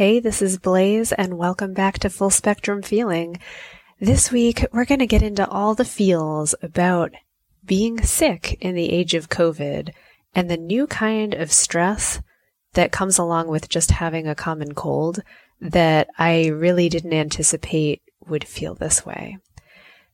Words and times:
Hey, 0.00 0.18
this 0.18 0.40
is 0.40 0.58
Blaze, 0.58 1.12
and 1.12 1.36
welcome 1.36 1.74
back 1.74 1.98
to 1.98 2.08
Full 2.08 2.30
Spectrum 2.30 2.80
Feeling. 2.80 3.38
This 4.00 4.32
week, 4.32 4.64
we're 4.72 4.86
going 4.86 5.00
to 5.00 5.06
get 5.06 5.22
into 5.22 5.46
all 5.46 5.74
the 5.74 5.84
feels 5.84 6.54
about 6.62 7.12
being 7.66 8.00
sick 8.00 8.56
in 8.62 8.74
the 8.74 8.90
age 8.90 9.12
of 9.12 9.28
COVID 9.28 9.92
and 10.34 10.48
the 10.48 10.56
new 10.56 10.86
kind 10.86 11.34
of 11.34 11.52
stress 11.52 12.22
that 12.72 12.92
comes 12.92 13.18
along 13.18 13.48
with 13.48 13.68
just 13.68 13.90
having 13.90 14.26
a 14.26 14.34
common 14.34 14.72
cold 14.72 15.20
that 15.60 16.08
I 16.16 16.46
really 16.46 16.88
didn't 16.88 17.12
anticipate 17.12 18.00
would 18.26 18.44
feel 18.44 18.74
this 18.74 19.04
way. 19.04 19.36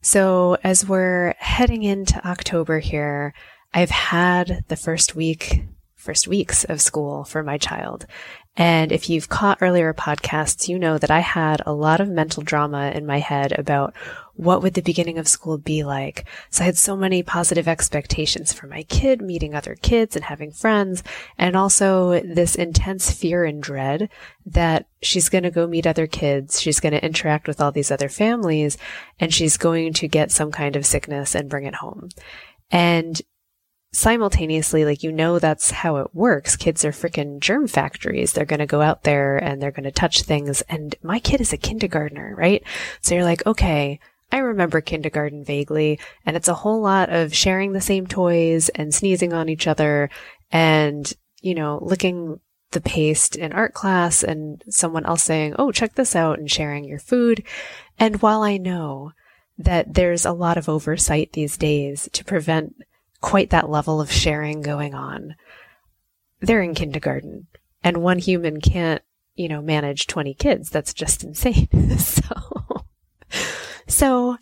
So, 0.03 0.57
as 0.65 0.89
we're 0.89 1.34
heading 1.39 1.84
into 1.84 2.27
October 2.27 2.81
here, 2.81 3.34
I've 3.73 3.91
had 3.91 4.65
the 4.67 4.75
first 4.75 5.15
week 5.15 5.62
first 6.06 6.28
weeks 6.28 6.65
of 6.65 6.80
school 6.80 7.24
for 7.24 7.42
my 7.42 7.59
child. 7.59 8.06
And 8.56 8.91
if 8.91 9.11
you've 9.11 9.28
caught 9.28 9.58
earlier 9.61 9.92
podcasts, 9.92 10.67
you 10.67 10.78
know 10.78 10.97
that 10.97 11.11
I 11.11 11.19
had 11.19 11.61
a 11.67 11.75
lot 11.75 12.00
of 12.00 12.08
mental 12.08 12.42
drama 12.42 12.91
in 12.94 13.05
my 13.05 13.19
head 13.19 13.53
about 13.58 13.92
what 14.33 14.62
would 14.62 14.75
the 14.75 14.83
beginning 14.83 15.19
of 15.19 15.28
school 15.28 15.58
be 15.58 15.83
like. 15.83 16.27
So 16.48 16.62
I 16.62 16.66
had 16.66 16.78
so 16.78 16.97
many 16.97 17.22
positive 17.22 17.69
expectations 17.69 18.55
for 18.55 18.66
my 18.66 18.83
kid, 18.84 19.20
meeting 19.20 19.55
other 19.55 19.75
kids 19.75 20.16
and 20.16 20.25
having 20.25 20.53
friends, 20.53 21.03
and 21.36 21.55
also 21.55 22.20
this 22.20 22.55
intense 22.55 23.11
fear 23.11 23.44
and 23.44 23.62
dread 23.62 24.09
that 24.47 24.86
she's 25.03 25.28
going 25.28 25.44
to 25.44 25.50
go 25.50 25.66
meet 25.66 25.86
other 25.86 26.06
kids. 26.06 26.61
She's 26.61 26.81
going 26.81 26.92
to 26.92 27.05
interact 27.05 27.48
with 27.48 27.61
all 27.61 27.72
these 27.72 27.91
other 27.91 28.09
families 28.09 28.78
and 29.19 29.34
she's 29.34 29.59
going 29.59 29.92
to 29.94 30.09
get 30.09 30.31
some 30.31 30.50
kind 30.50 30.77
of 30.77 30.86
sickness 30.86 31.34
and 31.34 31.50
bring 31.50 31.66
it 31.66 31.75
home. 31.75 32.09
And 32.70 33.20
simultaneously, 33.97 34.84
like, 34.84 35.02
you 35.02 35.11
know, 35.11 35.39
that's 35.39 35.70
how 35.70 35.97
it 35.97 36.14
works. 36.14 36.55
Kids 36.56 36.84
are 36.84 36.92
freaking 36.92 37.41
germ 37.41 37.66
factories. 37.66 38.33
They're 38.33 38.44
going 38.44 38.61
to 38.61 38.66
go 38.66 38.83
out 38.83 39.05
there 39.05 39.38
and 39.38 39.61
they're 39.61 39.70
going 39.70 39.84
to 39.84 39.91
touch 39.91 40.22
things. 40.22 40.62
And 40.62 40.94
my 41.03 41.19
kid 41.19 41.41
is 41.41 41.53
a 41.53 41.58
kindergartner, 41.58 42.34
right? 42.36 42.62
So 43.00 43.14
you're 43.14 43.25
like, 43.25 43.44
okay, 43.47 43.98
I 44.30 44.38
remember 44.38 44.80
kindergarten 44.80 45.44
vaguely, 45.44 46.00
and 46.25 46.36
it's 46.36 46.48
a 46.48 46.55
whole 46.55 46.80
lot 46.80 47.11
of 47.11 47.34
sharing 47.34 47.72
the 47.72 47.80
same 47.80 48.06
toys 48.06 48.69
and 48.70 48.94
sneezing 48.94 49.33
on 49.33 49.48
each 49.48 49.66
other 49.66 50.10
and, 50.50 51.10
you 51.41 51.55
know, 51.55 51.78
licking 51.81 52.41
the 52.72 52.81
paste 52.81 53.36
in 53.36 53.53
art 53.53 53.72
class 53.72 54.22
and 54.22 54.62
someone 54.69 55.06
else 55.06 55.22
saying, 55.22 55.55
Oh, 55.58 55.72
check 55.72 55.94
this 55.94 56.16
out 56.16 56.38
and 56.38 56.50
sharing 56.50 56.84
your 56.84 56.98
food. 56.98 57.44
And 57.98 58.20
while 58.20 58.42
I 58.42 58.56
know 58.56 59.12
that 59.56 59.94
there's 59.94 60.27
a 60.27 60.33
lot 60.33 60.58
of 60.58 60.69
oversight 60.69 61.33
these 61.33 61.56
days 61.56 62.10
to 62.12 62.25
prevent 62.25 62.75
quite 63.27 63.50
that 63.50 63.69
level 63.69 64.00
of 64.00 64.12
sharing 64.12 64.62
going 64.62 64.94
on. 64.94 65.34
They're 66.38 66.62
in 66.62 66.77
kindergarten 66.77 67.48
and 67.82 67.96
one 67.96 68.20
human 68.20 68.60
can't, 68.60 69.02
you 69.34 69.48
know, 69.48 69.60
manage 69.60 70.06
20 70.06 70.32
kids. 70.34 70.70
That's 70.70 70.94
just 70.94 71.24
insane. 71.24 71.66
so, 71.98 72.84
so 73.88 74.36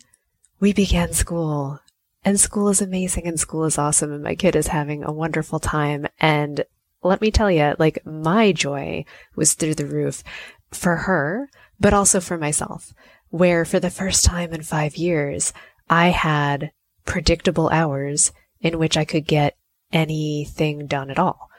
we 0.59 0.71
began 0.71 1.13
school 1.13 1.79
and 2.23 2.39
school 2.39 2.69
is 2.69 2.79
amazing 2.79 3.25
and 3.25 3.39
school 3.39 3.65
is 3.65 3.79
awesome 3.79 4.13
and 4.13 4.23
my 4.23 4.35
kid 4.35 4.55
is 4.55 4.67
having 4.67 5.03
a 5.03 5.11
wonderful 5.11 5.59
time. 5.59 6.05
And 6.19 6.63
let 7.01 7.21
me 7.21 7.31
tell 7.31 7.49
you, 7.49 7.73
like 7.79 8.05
my 8.05 8.51
joy 8.51 9.03
was 9.35 9.55
through 9.55 9.75
the 9.75 9.87
roof 9.87 10.23
for 10.69 10.95
her, 10.95 11.49
but 11.79 11.95
also 11.95 12.19
for 12.19 12.37
myself, 12.37 12.93
where 13.29 13.65
for 13.65 13.79
the 13.79 13.89
first 13.89 14.23
time 14.23 14.53
in 14.53 14.61
five 14.61 14.95
years, 14.95 15.53
I 15.89 16.09
had 16.09 16.71
predictable 17.03 17.69
hours 17.69 18.31
in 18.61 18.77
which 18.77 18.97
I 18.97 19.05
could 19.05 19.25
get 19.25 19.57
anything 19.91 20.87
done 20.87 21.09
at 21.09 21.19
all. 21.19 21.49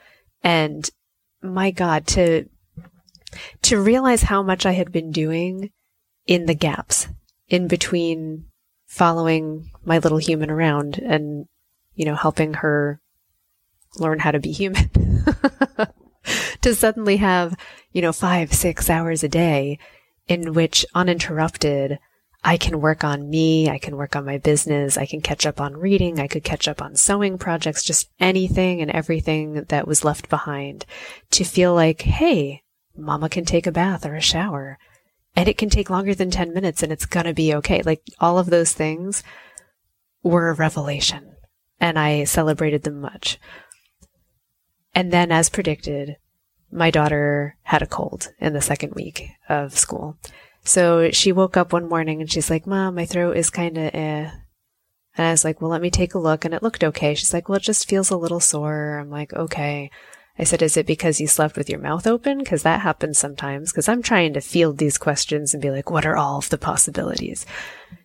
And 0.43 0.89
my 1.41 1.71
God, 1.71 2.07
to, 2.07 2.47
to 3.63 3.81
realize 3.81 4.23
how 4.23 4.43
much 4.43 4.65
I 4.65 4.73
had 4.73 4.91
been 4.91 5.11
doing 5.11 5.71
in 6.25 6.45
the 6.45 6.55
gaps 6.55 7.07
in 7.47 7.67
between 7.67 8.45
following 8.85 9.71
my 9.85 9.97
little 9.99 10.17
human 10.17 10.49
around 10.49 10.97
and, 10.97 11.47
you 11.95 12.05
know, 12.05 12.15
helping 12.15 12.55
her 12.55 13.01
learn 13.95 14.19
how 14.19 14.31
to 14.31 14.39
be 14.39 14.51
human. 14.51 14.89
to 16.61 16.75
suddenly 16.75 17.17
have, 17.17 17.55
you 17.91 18.01
know, 18.01 18.11
five, 18.11 18.53
six 18.53 18.89
hours 18.89 19.23
a 19.23 19.29
day 19.29 19.79
in 20.27 20.53
which 20.53 20.85
uninterrupted 20.93 21.99
I 22.47 22.55
can 22.55 22.79
work 22.79 23.03
on 23.03 23.29
me. 23.29 23.69
I 23.69 23.77
can 23.77 23.97
work 23.97 24.15
on 24.15 24.23
my 24.23 24.37
business. 24.37 24.97
I 24.97 25.05
can 25.05 25.19
catch 25.19 25.45
up 25.45 25.59
on 25.59 25.75
reading. 25.75 26.17
I 26.17 26.27
could 26.27 26.45
catch 26.45 26.69
up 26.69 26.81
on 26.81 26.95
sewing 26.95 27.37
projects, 27.37 27.83
just 27.83 28.09
anything 28.21 28.81
and 28.81 28.89
everything 28.89 29.65
that 29.67 29.85
was 29.85 30.05
left 30.05 30.29
behind 30.29 30.85
to 31.31 31.43
feel 31.43 31.75
like, 31.75 32.03
Hey, 32.03 32.63
mama 32.95 33.27
can 33.27 33.43
take 33.43 33.67
a 33.67 33.71
bath 33.73 34.05
or 34.05 34.15
a 34.15 34.21
shower 34.21 34.79
and 35.35 35.49
it 35.49 35.57
can 35.57 35.69
take 35.69 35.89
longer 35.89 36.15
than 36.15 36.31
10 36.31 36.53
minutes 36.53 36.81
and 36.81 36.89
it's 36.89 37.05
going 37.05 37.25
to 37.25 37.33
be 37.33 37.53
okay. 37.55 37.81
Like 37.81 38.01
all 38.21 38.39
of 38.39 38.49
those 38.49 38.71
things 38.71 39.23
were 40.23 40.47
a 40.47 40.53
revelation 40.53 41.35
and 41.81 41.99
I 41.99 42.23
celebrated 42.23 42.83
them 42.83 43.01
much. 43.01 43.39
And 44.95 45.11
then 45.11 45.33
as 45.33 45.49
predicted, 45.49 46.15
my 46.71 46.91
daughter 46.91 47.57
had 47.63 47.81
a 47.81 47.87
cold 47.87 48.29
in 48.39 48.53
the 48.53 48.61
second 48.61 48.93
week 48.95 49.31
of 49.49 49.77
school. 49.77 50.17
So 50.67 51.11
she 51.11 51.31
woke 51.31 51.55
up 51.55 51.71
one 51.71 51.87
morning 51.87 52.19
and 52.19 52.29
she's 52.29 52.49
like, 52.49 52.67
Mom, 52.67 52.95
my 52.95 53.05
throat 53.05 53.37
is 53.37 53.49
kind 53.49 53.77
of 53.77 53.95
eh. 53.95 54.29
And 55.17 55.27
I 55.27 55.31
was 55.31 55.45
like, 55.45 55.61
Well, 55.61 55.71
let 55.71 55.81
me 55.81 55.89
take 55.89 56.13
a 56.13 56.19
look. 56.19 56.43
And 56.43 56.53
it 56.53 56.61
looked 56.61 56.83
okay. 56.83 57.15
She's 57.15 57.33
like, 57.33 57.47
Well, 57.47 57.55
it 57.55 57.63
just 57.63 57.87
feels 57.87 58.09
a 58.09 58.17
little 58.17 58.41
sore. 58.41 58.99
I'm 58.99 59.09
like, 59.09 59.31
Okay. 59.33 59.89
I 60.37 60.43
said, 60.43 60.61
Is 60.61 60.75
it 60.75 60.85
because 60.85 61.21
you 61.21 61.27
slept 61.27 61.55
with 61.55 61.69
your 61.69 61.79
mouth 61.79 62.05
open? 62.05 62.39
Because 62.39 62.63
that 62.63 62.81
happens 62.81 63.17
sometimes. 63.17 63.71
Because 63.71 63.87
I'm 63.87 64.01
trying 64.01 64.33
to 64.33 64.41
field 64.41 64.77
these 64.77 64.97
questions 64.97 65.53
and 65.53 65.63
be 65.63 65.71
like, 65.71 65.89
What 65.89 66.05
are 66.05 66.17
all 66.17 66.39
of 66.39 66.49
the 66.49 66.57
possibilities? 66.57 67.45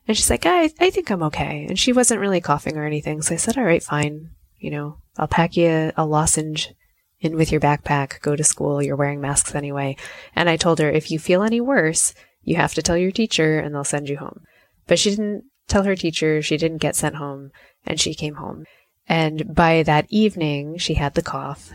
And 0.06 0.17
she's 0.17 0.31
like, 0.31 0.47
I, 0.47 0.71
I 0.79 0.91
think 0.91 1.11
I'm 1.11 1.25
okay. 1.25 1.67
And 1.69 1.77
she 1.77 1.93
wasn't 1.93 2.21
really 2.21 2.41
coughing 2.41 2.77
or 2.77 2.87
anything. 2.87 3.23
So 3.23 3.34
I 3.34 3.39
said, 3.39 3.59
All 3.59 3.65
right, 3.65 3.83
fine. 3.83 4.31
You 4.59 4.71
know, 4.71 4.99
I'll 5.19 5.27
pack 5.27 5.56
you 5.56 5.67
a, 5.67 5.93
a 5.97 6.06
lozenge 6.06 6.73
in 7.21 7.37
with 7.37 7.50
your 7.50 7.61
backpack, 7.61 8.21
go 8.21 8.37
to 8.37 8.44
school. 8.44 8.81
You're 8.81 8.94
wearing 8.94 9.21
masks 9.21 9.56
anyway. 9.56 9.97
And 10.37 10.49
I 10.49 10.56
told 10.56 10.79
her, 10.79 10.89
If 10.89 11.11
you 11.11 11.19
feel 11.19 11.43
any 11.43 11.61
worse, 11.61 12.15
you 12.43 12.57
have 12.57 12.75
to 12.75 12.83
tell 12.83 12.97
your 12.97 13.11
teacher 13.11 13.59
and 13.59 13.75
they'll 13.75 13.85
send 13.85 14.09
you 14.09 14.19
home. 14.19 14.43
But 14.87 14.99
she 14.99 15.11
didn't 15.11 15.45
tell 15.69 15.85
her 15.85 15.97
teacher, 15.97 16.43
she 16.43 16.57
didn't 16.57 16.79
get 16.79 16.97
sent 16.97 17.17
home, 17.17 17.53
and 17.87 18.01
she 18.01 18.15
came 18.15 18.35
home. 18.35 18.67
And 19.09 19.55
by 19.55 19.83
that 19.83 20.07
evening, 20.09 20.79
she 20.79 20.95
had 20.95 21.15
the 21.15 21.23
cough. 21.23 21.71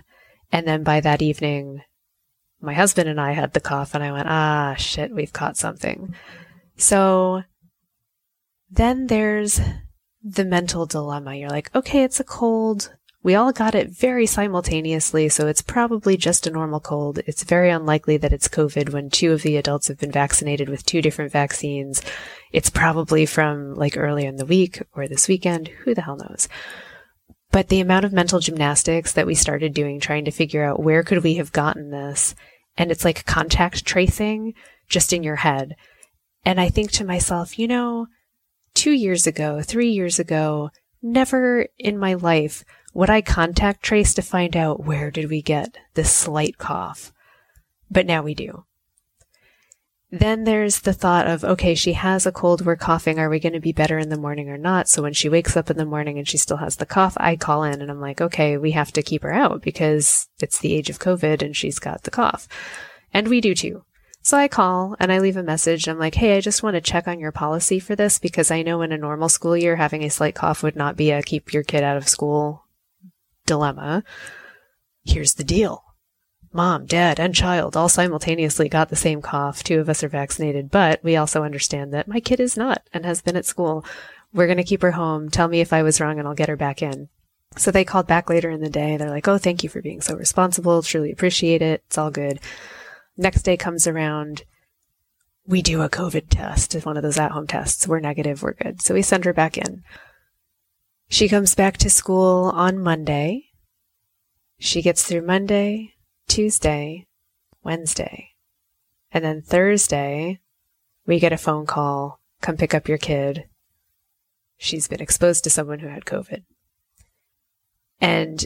And 0.52 0.68
then 0.68 0.84
by 0.84 1.00
that 1.02 1.22
evening, 1.22 1.82
my 2.62 2.74
husband 2.74 3.10
and 3.10 3.20
I 3.20 3.34
had 3.34 3.54
the 3.54 3.60
cough, 3.60 3.94
and 3.94 4.04
I 4.04 4.12
went, 4.12 4.28
ah, 4.28 4.76
shit, 4.78 5.12
we've 5.12 5.34
caught 5.34 5.58
something. 5.58 6.16
So 6.76 7.44
then 8.70 9.08
there's 9.08 9.60
the 10.24 10.46
mental 10.46 10.86
dilemma. 10.86 11.36
You're 11.36 11.50
like, 11.50 11.74
okay, 11.76 12.04
it's 12.04 12.20
a 12.20 12.24
cold. 12.24 12.94
We 13.28 13.36
all 13.36 13.52
got 13.52 13.76
it 13.76 13.90
very 13.90 14.26
simultaneously, 14.26 15.28
so 15.28 15.48
it's 15.48 15.62
probably 15.62 16.16
just 16.16 16.48
a 16.48 16.50
normal 16.50 16.80
cold. 16.80 17.20
It's 17.28 17.44
very 17.44 17.70
unlikely 17.70 18.16
that 18.16 18.32
it's 18.32 18.48
COVID 18.48 18.94
when 18.94 19.10
two 19.10 19.34
of 19.34 19.42
the 19.42 19.58
adults 19.58 19.90
have 19.90 19.98
been 19.98 20.14
vaccinated 20.14 20.70
with 20.70 20.86
two 20.86 21.02
different 21.02 21.34
vaccines. 21.34 22.02
It's 22.54 22.70
probably 22.70 23.26
from 23.26 23.76
like 23.76 23.98
earlier 23.98 24.30
in 24.30 24.38
the 24.38 24.46
week 24.46 24.82
or 24.94 25.10
this 25.10 25.28
weekend. 25.28 25.68
Who 25.68 25.94
the 25.94 26.04
hell 26.04 26.16
knows? 26.16 26.48
But 27.52 27.68
the 27.68 27.82
amount 27.82 28.06
of 28.06 28.14
mental 28.14 28.40
gymnastics 28.40 29.12
that 29.12 29.28
we 29.28 29.36
started 29.36 29.74
doing 29.74 30.00
trying 30.00 30.24
to 30.24 30.32
figure 30.32 30.64
out 30.64 30.82
where 30.82 31.04
could 31.04 31.22
we 31.22 31.34
have 31.34 31.52
gotten 31.52 31.92
this? 31.92 32.34
And 32.78 32.92
it's 32.92 33.04
like 33.04 33.26
contact 33.26 33.86
tracing 33.86 34.54
just 34.88 35.12
in 35.12 35.22
your 35.22 35.36
head. 35.36 35.76
And 36.46 36.62
I 36.62 36.70
think 36.70 36.92
to 36.92 37.04
myself, 37.04 37.60
you 37.60 37.68
know, 37.68 38.08
two 38.74 38.92
years 38.92 39.28
ago, 39.28 39.62
three 39.62 39.90
years 39.90 40.18
ago, 40.18 40.70
never 41.02 41.68
in 41.78 41.98
my 41.98 42.14
life 42.14 42.64
would 42.98 43.12
I 43.12 43.22
contact 43.22 43.84
trace 43.84 44.16
to 44.16 44.24
find 44.24 44.58
out 44.58 44.84
where 44.84 45.12
did 45.12 45.30
we 45.30 45.44
get 45.44 45.78
this 45.94 46.12
slight 46.12 46.58
cough? 46.58 47.14
But 47.92 48.08
now 48.08 48.24
we 48.24 48.34
do. 48.34 48.66
then 50.10 50.46
there's 50.46 50.80
the 50.80 50.94
thought 50.94 51.28
of, 51.28 51.44
okay, 51.44 51.76
she 51.76 51.94
has 51.94 52.26
a 52.26 52.32
cold, 52.32 52.66
we're 52.66 52.76
coughing. 52.76 53.20
Are 53.20 53.30
we 53.30 53.40
going 53.40 53.54
to 53.54 53.60
be 53.60 53.72
better 53.72 54.00
in 54.00 54.10
the 54.10 54.18
morning 54.18 54.50
or 54.50 54.58
not? 54.58 54.90
So 54.90 55.04
when 55.04 55.14
she 55.14 55.30
wakes 55.30 55.56
up 55.56 55.70
in 55.70 55.78
the 55.78 55.86
morning 55.86 56.18
and 56.18 56.28
she 56.28 56.40
still 56.40 56.58
has 56.58 56.78
the 56.78 56.88
cough, 56.88 57.16
I 57.18 57.36
call 57.36 57.64
in 57.64 57.84
and 57.84 57.92
I'm 57.92 58.02
like, 58.02 58.20
okay, 58.20 58.58
we 58.58 58.72
have 58.72 58.92
to 58.94 59.04
keep 59.04 59.22
her 59.22 59.32
out 59.32 59.62
because 59.62 60.28
it's 60.40 60.58
the 60.58 60.74
age 60.74 60.90
of 60.90 60.98
COVID 60.98 61.44
and 61.44 61.56
she's 61.56 61.78
got 61.78 62.02
the 62.02 62.10
cough. 62.10 62.48
And 63.14 63.28
we 63.28 63.42
do 63.42 63.54
too. 63.54 63.84
So 64.24 64.40
I 64.40 64.48
call 64.48 64.96
and 65.00 65.12
I 65.12 65.20
leave 65.20 65.38
a 65.38 65.44
message. 65.44 65.88
I'm 65.88 66.00
like, 66.00 66.16
hey, 66.16 66.36
I 66.36 66.42
just 66.42 66.64
want 66.64 66.74
to 66.74 66.82
check 66.82 67.08
on 67.08 67.20
your 67.20 67.32
policy 67.32 67.80
for 67.80 67.96
this 67.96 68.18
because 68.18 68.50
I 68.50 68.64
know 68.64 68.82
in 68.82 68.92
a 68.92 68.98
normal 68.98 69.30
school 69.30 69.56
year, 69.56 69.76
having 69.76 70.04
a 70.04 70.10
slight 70.10 70.34
cough 70.34 70.64
would 70.64 70.76
not 70.76 70.98
be 70.98 71.12
a 71.12 71.22
keep 71.22 71.54
your 71.54 71.62
kid 71.62 71.84
out 71.84 71.98
of 71.98 72.10
school 72.10 72.64
dilemma. 73.48 74.04
Here's 75.04 75.34
the 75.34 75.44
deal 75.44 75.84
mom, 76.54 76.86
dad, 76.86 77.20
and 77.20 77.36
child 77.36 77.78
all 77.78 77.90
simultaneously 77.90 78.68
got 78.68 78.90
the 78.90 78.96
same 78.96 79.22
cough. 79.22 79.64
Two 79.64 79.80
of 79.80 79.90
us 79.90 80.04
are 80.04 80.10
vaccinated, 80.10 80.72
but 80.72 81.04
we 81.04 81.16
also 81.16 81.44
understand 81.44 81.94
that 81.94 82.08
my 82.08 82.20
kid 82.20 82.40
is 82.40 82.58
not 82.58 82.82
and 82.94 83.06
has 83.06 83.22
been 83.22 83.36
at 83.36 83.46
school. 83.46 83.86
We're 84.34 84.48
going 84.48 84.58
to 84.58 84.64
keep 84.64 84.82
her 84.82 84.92
home. 84.92 85.30
Tell 85.30 85.48
me 85.48 85.62
if 85.62 85.72
I 85.72 85.84
was 85.84 86.02
wrong 86.02 86.20
and 86.20 86.28
I'll 86.28 86.34
get 86.34 86.50
her 86.50 86.56
back 86.56 86.82
in. 86.82 87.10
So 87.58 87.72
they 87.72 87.86
called 87.86 88.08
back 88.08 88.30
later 88.30 88.50
in 88.50 88.62
the 88.62 88.70
day. 88.70 88.98
They're 88.98 89.10
like, 89.10 89.28
Oh, 89.28 89.38
thank 89.38 89.64
you 89.64 89.70
for 89.70 89.82
being 89.82 90.02
so 90.02 90.16
responsible. 90.16 90.82
Truly 90.82 91.12
appreciate 91.12 91.62
it. 91.62 91.84
It's 91.88 91.98
all 91.98 92.12
good. 92.12 92.40
Next 93.16 93.44
day 93.44 93.58
comes 93.58 93.88
around. 93.88 94.44
We 95.46 95.62
do 95.62 95.82
a 95.82 95.90
COVID 95.90 96.26
test, 96.30 96.74
one 96.86 96.98
of 96.98 97.04
those 97.04 97.18
at 97.18 97.32
home 97.32 97.48
tests. 97.48 97.88
We're 97.88 98.00
negative. 98.00 98.44
We're 98.44 98.54
good. 98.54 98.82
So 98.82 98.94
we 98.94 99.02
send 99.02 99.26
her 99.26 99.34
back 99.34 99.58
in. 99.58 99.84
She 101.10 101.30
comes 101.30 101.56
back 101.56 101.78
to 101.78 101.90
school 101.90 102.52
on 102.54 102.80
Monday. 102.80 103.46
She 104.60 104.82
gets 104.82 105.04
through 105.04 105.22
Monday, 105.22 105.94
Tuesday, 106.28 107.08
Wednesday. 107.64 108.32
And 109.12 109.24
then 109.24 109.42
Thursday, 109.42 110.40
we 111.06 111.20
get 111.20 111.32
a 111.34 111.38
phone 111.38 111.66
call 111.66 112.20
come 112.42 112.58
pick 112.58 112.74
up 112.74 112.88
your 112.88 112.98
kid. 112.98 113.46
She's 114.58 114.88
been 114.88 115.02
exposed 115.02 115.44
to 115.44 115.50
someone 115.50 115.80
who 115.80 115.88
had 115.88 116.06
COVID. 116.06 116.44
And, 118.00 118.46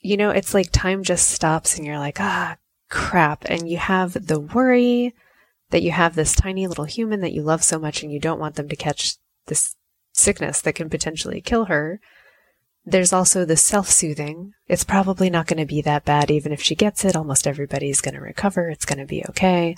you 0.00 0.16
know, 0.16 0.30
it's 0.30 0.54
like 0.54 0.70
time 0.72 1.02
just 1.02 1.28
stops 1.28 1.76
and 1.76 1.86
you're 1.86 1.98
like, 1.98 2.20
ah, 2.20 2.56
crap. 2.88 3.44
And 3.44 3.68
you 3.68 3.78
have 3.78 4.26
the 4.26 4.40
worry 4.40 5.14
that 5.70 5.82
you 5.82 5.92
have 5.92 6.14
this 6.14 6.34
tiny 6.34 6.66
little 6.66 6.84
human 6.84 7.20
that 7.20 7.32
you 7.32 7.42
love 7.42 7.62
so 7.62 7.78
much 7.78 8.02
and 8.02 8.12
you 8.12 8.18
don't 8.18 8.40
want 8.40 8.56
them 8.56 8.68
to 8.68 8.76
catch 8.76 9.16
this 9.46 9.76
sickness 10.20 10.60
that 10.60 10.74
can 10.74 10.90
potentially 10.90 11.40
kill 11.40 11.66
her. 11.66 12.00
There's 12.84 13.12
also 13.12 13.44
the 13.44 13.56
self 13.56 13.88
soothing. 13.88 14.52
It's 14.66 14.84
probably 14.84 15.30
not 15.30 15.46
going 15.46 15.58
to 15.58 15.66
be 15.66 15.82
that 15.82 16.04
bad, 16.04 16.30
even 16.30 16.52
if 16.52 16.62
she 16.62 16.74
gets 16.74 17.04
it. 17.04 17.16
Almost 17.16 17.46
everybody's 17.46 18.00
going 18.00 18.14
to 18.14 18.20
recover. 18.20 18.68
It's 18.68 18.86
going 18.86 18.98
to 18.98 19.06
be 19.06 19.24
okay. 19.28 19.76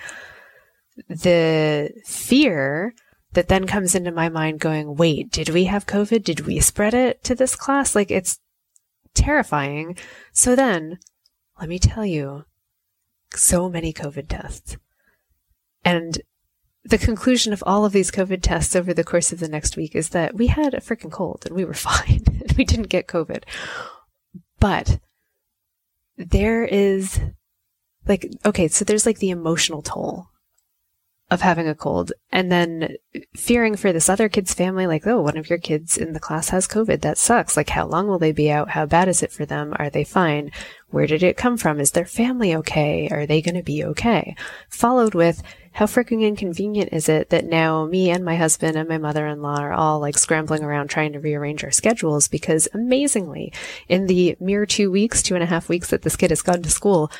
The 1.08 1.90
fear 2.04 2.94
that 3.32 3.48
then 3.48 3.66
comes 3.66 3.94
into 3.94 4.12
my 4.12 4.28
mind 4.28 4.60
going, 4.60 4.94
wait, 4.96 5.30
did 5.30 5.48
we 5.48 5.64
have 5.64 5.86
COVID? 5.86 6.22
Did 6.22 6.40
we 6.40 6.60
spread 6.60 6.94
it 6.94 7.24
to 7.24 7.34
this 7.34 7.56
class? 7.56 7.94
Like 7.94 8.10
it's 8.10 8.38
terrifying. 9.14 9.96
So 10.32 10.54
then, 10.54 10.98
let 11.58 11.68
me 11.68 11.78
tell 11.78 12.04
you, 12.04 12.44
so 13.34 13.68
many 13.68 13.92
COVID 13.92 14.28
tests. 14.28 14.76
And 15.84 16.20
the 16.84 16.98
conclusion 16.98 17.52
of 17.52 17.62
all 17.66 17.84
of 17.84 17.92
these 17.92 18.10
COVID 18.10 18.42
tests 18.42 18.74
over 18.74 18.92
the 18.92 19.04
course 19.04 19.32
of 19.32 19.38
the 19.38 19.48
next 19.48 19.76
week 19.76 19.94
is 19.94 20.10
that 20.10 20.34
we 20.34 20.48
had 20.48 20.74
a 20.74 20.80
freaking 20.80 21.12
cold 21.12 21.44
and 21.46 21.54
we 21.54 21.64
were 21.64 21.74
fine. 21.90 22.22
and 22.26 22.52
we 22.56 22.64
didn't 22.64 22.88
get 22.88 23.06
COVID. 23.06 23.44
But 24.58 25.00
there 26.16 26.64
is 26.64 27.20
like, 28.06 28.28
okay, 28.44 28.68
so 28.68 28.84
there's 28.84 29.06
like 29.06 29.18
the 29.18 29.30
emotional 29.30 29.82
toll 29.82 30.28
of 31.32 31.40
having 31.40 31.66
a 31.66 31.74
cold 31.74 32.12
and 32.30 32.52
then 32.52 32.94
fearing 33.34 33.74
for 33.74 33.90
this 33.90 34.10
other 34.10 34.28
kid's 34.28 34.52
family, 34.52 34.86
like, 34.86 35.06
oh, 35.06 35.22
one 35.22 35.38
of 35.38 35.48
your 35.48 35.58
kids 35.58 35.96
in 35.96 36.12
the 36.12 36.20
class 36.20 36.50
has 36.50 36.68
COVID. 36.68 37.00
That 37.00 37.16
sucks. 37.16 37.56
Like, 37.56 37.70
how 37.70 37.86
long 37.86 38.06
will 38.06 38.18
they 38.18 38.32
be 38.32 38.50
out? 38.50 38.68
How 38.70 38.84
bad 38.84 39.08
is 39.08 39.22
it 39.22 39.32
for 39.32 39.46
them? 39.46 39.72
Are 39.76 39.88
they 39.88 40.04
fine? 40.04 40.52
Where 40.90 41.06
did 41.06 41.22
it 41.22 41.38
come 41.38 41.56
from? 41.56 41.80
Is 41.80 41.92
their 41.92 42.04
family 42.04 42.54
okay? 42.56 43.08
Are 43.10 43.24
they 43.24 43.40
going 43.40 43.54
to 43.54 43.62
be 43.62 43.82
okay? 43.82 44.36
Followed 44.68 45.14
with, 45.14 45.42
how 45.72 45.86
freaking 45.86 46.20
inconvenient 46.22 46.92
is 46.92 47.08
it 47.08 47.30
that 47.30 47.46
now 47.46 47.86
me 47.86 48.10
and 48.10 48.22
my 48.22 48.36
husband 48.36 48.76
and 48.76 48.86
my 48.86 48.98
mother-in-law 48.98 49.58
are 49.58 49.72
all 49.72 50.00
like 50.00 50.18
scrambling 50.18 50.62
around 50.62 50.88
trying 50.88 51.14
to 51.14 51.20
rearrange 51.20 51.64
our 51.64 51.70
schedules 51.70 52.28
because 52.28 52.68
amazingly, 52.74 53.54
in 53.88 54.06
the 54.06 54.36
mere 54.38 54.66
two 54.66 54.90
weeks, 54.90 55.22
two 55.22 55.34
and 55.34 55.42
a 55.42 55.46
half 55.46 55.70
weeks 55.70 55.88
that 55.88 56.02
this 56.02 56.16
kid 56.16 56.30
has 56.30 56.42
gone 56.42 56.60
to 56.60 56.68
school, 56.68 57.10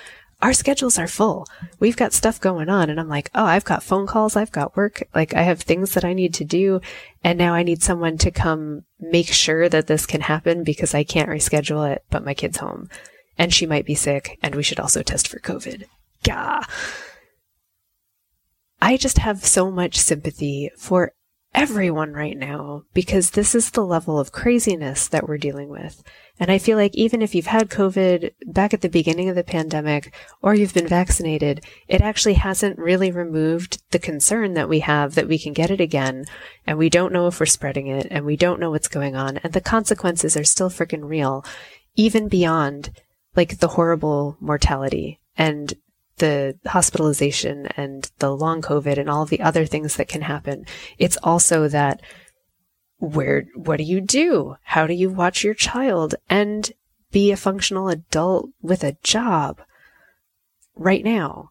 our 0.43 0.53
schedules 0.53 0.99
are 0.99 1.07
full. 1.07 1.47
We've 1.79 1.97
got 1.97 2.13
stuff 2.13 2.41
going 2.41 2.69
on. 2.69 2.91
And 2.91 2.99
I'm 2.99 3.09
like, 3.09 3.31
oh, 3.35 3.45
I've 3.45 3.65
got 3.65 3.85
phone 3.85 4.09
calls. 4.09 4.35
I've 4.35 4.51
got 4.51 4.77
work. 4.77 5.05
Like 5.15 5.35
I 5.35 5.43
have 5.43 5.61
things 5.61 5.95
that 5.95 6.05
I 6.05 6.13
need 6.13 6.35
to 6.35 6.45
do. 6.45 6.81
And 7.23 7.39
now 7.39 7.55
I 7.55 7.63
need 7.63 7.83
someone 7.83 8.19
to 8.19 8.31
come 8.33 8.85
make 9.01 9.29
sure 9.29 9.69
that 9.69 9.87
this 9.87 10.05
can 10.05 10.23
happen 10.23 10.65
because 10.65 10.95
I 10.95 11.05
can't 11.05 11.31
reschedule 11.31 11.91
it, 11.91 12.05
but 12.11 12.25
my 12.25 12.35
kid's 12.35 12.59
home 12.59 12.89
and 13.39 13.55
she 13.55 13.67
might 13.67 13.87
be 13.87 13.95
sick 13.95 14.39
and 14.43 14.55
we 14.55 14.63
should 14.63 14.81
also 14.81 15.03
test 15.03 15.29
for 15.29 15.39
COVID. 15.39 15.85
Gah. 16.25 16.63
I 18.81 18.97
just 18.97 19.19
have 19.19 19.45
so 19.45 19.71
much 19.71 19.97
sympathy 19.97 20.71
for 20.77 21.13
everyone 21.55 22.13
right 22.13 22.37
now 22.37 22.83
because 22.95 23.31
this 23.31 23.55
is 23.55 23.71
the 23.71 23.85
level 23.85 24.19
of 24.19 24.33
craziness 24.33 25.09
that 25.09 25.29
we're 25.29 25.39
dealing 25.39 25.69
with. 25.69 26.03
And 26.41 26.51
I 26.51 26.59
feel 26.59 26.79
like 26.79 26.95
even 26.95 27.21
if 27.21 27.35
you've 27.35 27.47
had 27.47 27.69
COVID 27.69 28.33
back 28.47 28.73
at 28.73 28.81
the 28.81 28.89
beginning 28.89 29.29
of 29.29 29.37
the 29.37 29.45
pandemic 29.45 30.15
or 30.41 30.55
you've 30.55 30.75
been 30.75 30.89
vaccinated, 30.89 31.65
it 31.89 32.01
actually 32.01 32.35
hasn't 32.35 32.79
really 32.79 33.11
removed 33.11 33.83
the 33.91 33.99
concern 33.99 34.55
that 34.55 34.69
we 34.69 34.81
have 34.81 35.15
that 35.15 35.29
we 35.29 35.39
can 35.39 35.53
get 35.53 35.71
it 35.71 35.81
again 35.81 36.25
and 36.67 36.79
we 36.79 36.89
don't 36.89 37.13
know 37.13 37.27
if 37.27 37.39
we're 37.39 37.47
spreading 37.47 37.87
it 37.87 38.07
and 38.11 38.25
we 38.25 38.37
don't 38.37 38.61
know 38.61 38.71
what's 38.71 38.89
going 38.89 39.15
on 39.15 39.37
and 39.39 39.53
the 39.53 39.61
consequences 39.61 40.37
are 40.37 40.45
still 40.45 40.71
freaking 40.71 41.09
real, 41.09 41.45
even 41.95 42.29
beyond 42.29 42.91
like 43.37 43.59
the 43.59 43.69
horrible 43.69 44.37
mortality 44.41 45.21
and 45.37 45.75
the 46.19 46.59
hospitalization 46.67 47.67
and 47.77 48.11
the 48.19 48.35
long 48.35 48.63
COVID 48.63 48.99
and 48.99 49.09
all 49.09 49.25
the 49.25 49.41
other 49.41 49.67
things 49.67 49.97
that 49.97 50.09
can 50.09 50.23
happen. 50.23 50.65
It's 50.99 51.19
also 51.23 51.69
that 51.69 52.01
where, 52.99 53.47
what 53.55 53.79
do 53.79 53.83
you 53.83 54.01
do? 54.01 54.57
How 54.63 54.87
do 54.87 54.95
you 54.95 55.11
watch 55.11 55.43
your 55.43 55.55
child 55.55 56.15
and 56.31 56.71
be 57.11 57.33
a 57.33 57.37
functional 57.37 57.89
adult 57.89 58.51
with 58.61 58.85
a 58.85 58.97
job 59.03 59.61
right 60.77 61.05
now? 61.05 61.51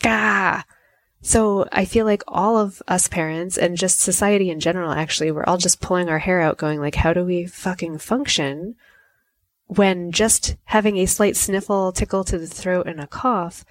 Gah! 0.00 0.62
So 1.20 1.66
I 1.72 1.84
feel 1.84 2.06
like 2.06 2.22
all 2.28 2.58
of 2.58 2.80
us 2.86 3.08
parents 3.08 3.58
and 3.58 3.76
just 3.76 4.00
society 4.00 4.50
in 4.50 4.60
general, 4.60 4.92
actually, 4.92 5.32
we're 5.32 5.44
all 5.44 5.58
just 5.58 5.80
pulling 5.80 6.08
our 6.08 6.20
hair 6.20 6.40
out 6.40 6.58
going 6.58 6.80
like, 6.80 6.94
how 6.94 7.12
do 7.12 7.24
we 7.24 7.44
fucking 7.44 7.98
function 7.98 8.76
when 9.68 10.10
just 10.10 10.56
having 10.64 10.96
a 10.96 11.06
slight 11.06 11.36
sniffle, 11.36 11.92
tickle 11.92 12.24
to 12.24 12.38
the 12.38 12.46
throat 12.46 12.86
and 12.86 13.00
a 13.00 13.06
cough 13.06 13.64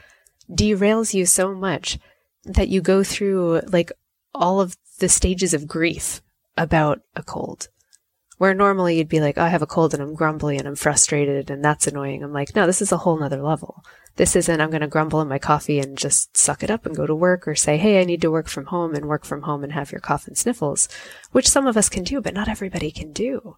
derails 0.50 1.14
you 1.14 1.26
so 1.26 1.54
much 1.54 2.00
that 2.46 2.70
you 2.70 2.82
go 2.82 3.04
through 3.04 3.62
like 3.68 3.92
all 4.34 4.62
of 4.62 4.78
the 5.00 5.10
stages 5.10 5.54
of 5.54 5.68
grief 5.68 6.22
about 6.56 7.02
a 7.16 7.24
cold. 7.24 7.68
Where 8.38 8.54
normally 8.54 8.98
you'd 8.98 9.10
be 9.10 9.20
like, 9.20 9.40
oh, 9.40 9.44
I 9.44 9.48
have 9.48 9.64
a 9.64 9.68
cold 9.68 9.96
and 9.96 10.04
I'm 10.04 10.14
grumbly 10.14 10.58
and 10.58 10.68
I'm 10.68 10.76
frustrated 10.76 11.50
and 11.50 11.66
that's 11.66 11.88
annoying. 11.88 12.24
I'm 12.24 12.34
like, 12.34 12.56
no, 12.56 12.68
this 12.68 12.84
is 12.84 12.92
a 12.92 12.98
whole 12.98 13.18
nother 13.18 13.42
level. 13.42 13.84
This 14.18 14.36
isn't, 14.36 14.62
I'm 14.62 14.70
going 14.70 14.82
to 14.82 14.88
grumble 14.88 15.22
in 15.22 15.28
my 15.28 15.40
coffee 15.40 15.80
and 15.80 15.98
just 15.98 16.38
suck 16.38 16.62
it 16.62 16.70
up 16.70 16.86
and 16.86 16.96
go 16.96 17.08
to 17.08 17.16
work 17.16 17.48
or 17.48 17.56
say, 17.56 17.78
hey, 17.78 18.00
I 18.00 18.04
need 18.04 18.22
to 18.22 18.32
work 18.32 18.48
from 18.48 18.68
home 18.68 18.94
and 18.94 19.08
work 19.08 19.26
from 19.26 19.42
home 19.42 19.64
and 19.64 19.74
have 19.74 19.92
your 19.92 20.02
cough 20.02 20.28
and 20.28 20.38
sniffles, 20.38 20.88
which 21.32 21.50
some 21.50 21.66
of 21.66 21.78
us 21.78 21.90
can 21.90 22.04
do, 22.04 22.22
but 22.22 22.36
not 22.36 22.48
everybody 22.48 22.92
can 22.92 23.12
do. 23.12 23.58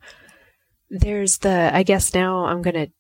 There's 0.90 1.40
the, 1.40 1.70
I 1.74 1.84
guess 1.84 2.14
now 2.14 2.46
I'm 2.46 2.62
going 2.62 2.76
to 2.76 2.92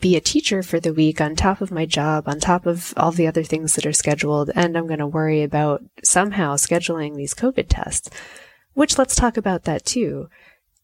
be 0.00 0.16
a 0.16 0.20
teacher 0.20 0.62
for 0.62 0.80
the 0.80 0.94
week 0.94 1.20
on 1.20 1.36
top 1.36 1.60
of 1.60 1.70
my 1.70 1.86
job, 1.86 2.26
on 2.26 2.40
top 2.40 2.66
of 2.66 2.94
all 2.96 3.12
the 3.12 3.26
other 3.26 3.42
things 3.42 3.74
that 3.74 3.86
are 3.86 3.92
scheduled, 3.92 4.50
and 4.54 4.76
I'm 4.76 4.86
going 4.86 4.98
to 4.98 5.06
worry 5.06 5.42
about 5.42 5.82
somehow 6.02 6.56
scheduling 6.56 7.16
these 7.16 7.34
COVID 7.34 7.66
tests, 7.68 8.10
which 8.74 8.98
let's 8.98 9.14
talk 9.14 9.36
about 9.36 9.64
that 9.64 9.84
too. 9.84 10.28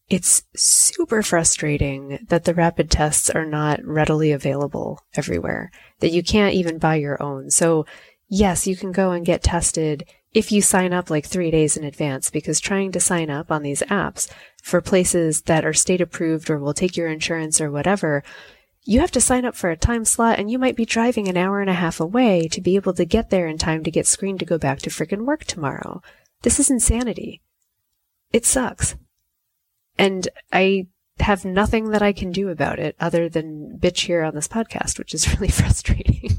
It's 0.09 0.43
super 0.55 1.21
frustrating 1.21 2.25
that 2.29 2.45
the 2.45 2.53
rapid 2.53 2.89
tests 2.89 3.29
are 3.29 3.45
not 3.45 3.83
readily 3.83 4.31
available 4.31 5.01
everywhere, 5.15 5.71
that 5.99 6.11
you 6.11 6.23
can't 6.23 6.53
even 6.53 6.77
buy 6.77 6.95
your 6.95 7.21
own. 7.21 7.49
So, 7.49 7.85
yes, 8.29 8.67
you 8.67 8.77
can 8.77 8.91
go 8.91 9.11
and 9.11 9.25
get 9.25 9.43
tested 9.43 10.05
if 10.37 10.51
you 10.51 10.61
sign 10.61 10.93
up 10.93 11.09
like 11.09 11.25
three 11.25 11.49
days 11.49 11.75
in 11.75 11.83
advance, 11.83 12.29
because 12.29 12.59
trying 12.59 12.91
to 12.91 12.99
sign 12.99 13.29
up 13.29 13.51
on 13.51 13.63
these 13.63 13.81
apps 13.83 14.29
for 14.61 14.81
places 14.81 15.41
that 15.43 15.65
are 15.65 15.73
state 15.73 16.01
approved 16.01 16.49
or 16.49 16.59
will 16.59 16.73
take 16.73 16.95
your 16.95 17.07
insurance 17.07 17.59
or 17.59 17.71
whatever 17.71 18.23
you 18.87 19.01
have 19.01 19.11
to 19.11 19.19
sign 19.19 19.43
up 19.43 19.53
for 19.53 19.69
a 19.69 19.75
time 19.75 20.05
slot 20.05 20.39
and 20.39 20.49
you 20.49 20.57
might 20.57 20.77
be 20.77 20.85
driving 20.85 21.27
an 21.27 21.35
hour 21.35 21.59
and 21.59 21.69
a 21.69 21.73
half 21.73 21.99
away 21.99 22.47
to 22.47 22.61
be 22.61 22.77
able 22.77 22.93
to 22.93 23.03
get 23.03 23.29
there 23.29 23.45
in 23.45 23.57
time 23.57 23.83
to 23.83 23.91
get 23.91 24.07
screened 24.07 24.39
to 24.39 24.45
go 24.45 24.57
back 24.57 24.79
to 24.79 24.89
frickin' 24.89 25.25
work 25.25 25.43
tomorrow. 25.43 26.01
This 26.43 26.57
is 26.57 26.71
insanity. 26.71 27.41
It 28.31 28.45
sucks. 28.45 28.95
And 29.97 30.29
I 30.53 30.87
have 31.19 31.43
nothing 31.43 31.89
that 31.89 32.01
I 32.01 32.13
can 32.13 32.31
do 32.31 32.47
about 32.47 32.79
it 32.79 32.95
other 32.97 33.27
than 33.27 33.77
bitch 33.77 34.05
here 34.05 34.23
on 34.23 34.35
this 34.35 34.47
podcast, 34.47 34.97
which 34.97 35.13
is 35.13 35.33
really 35.33 35.49
frustrating. 35.51 36.37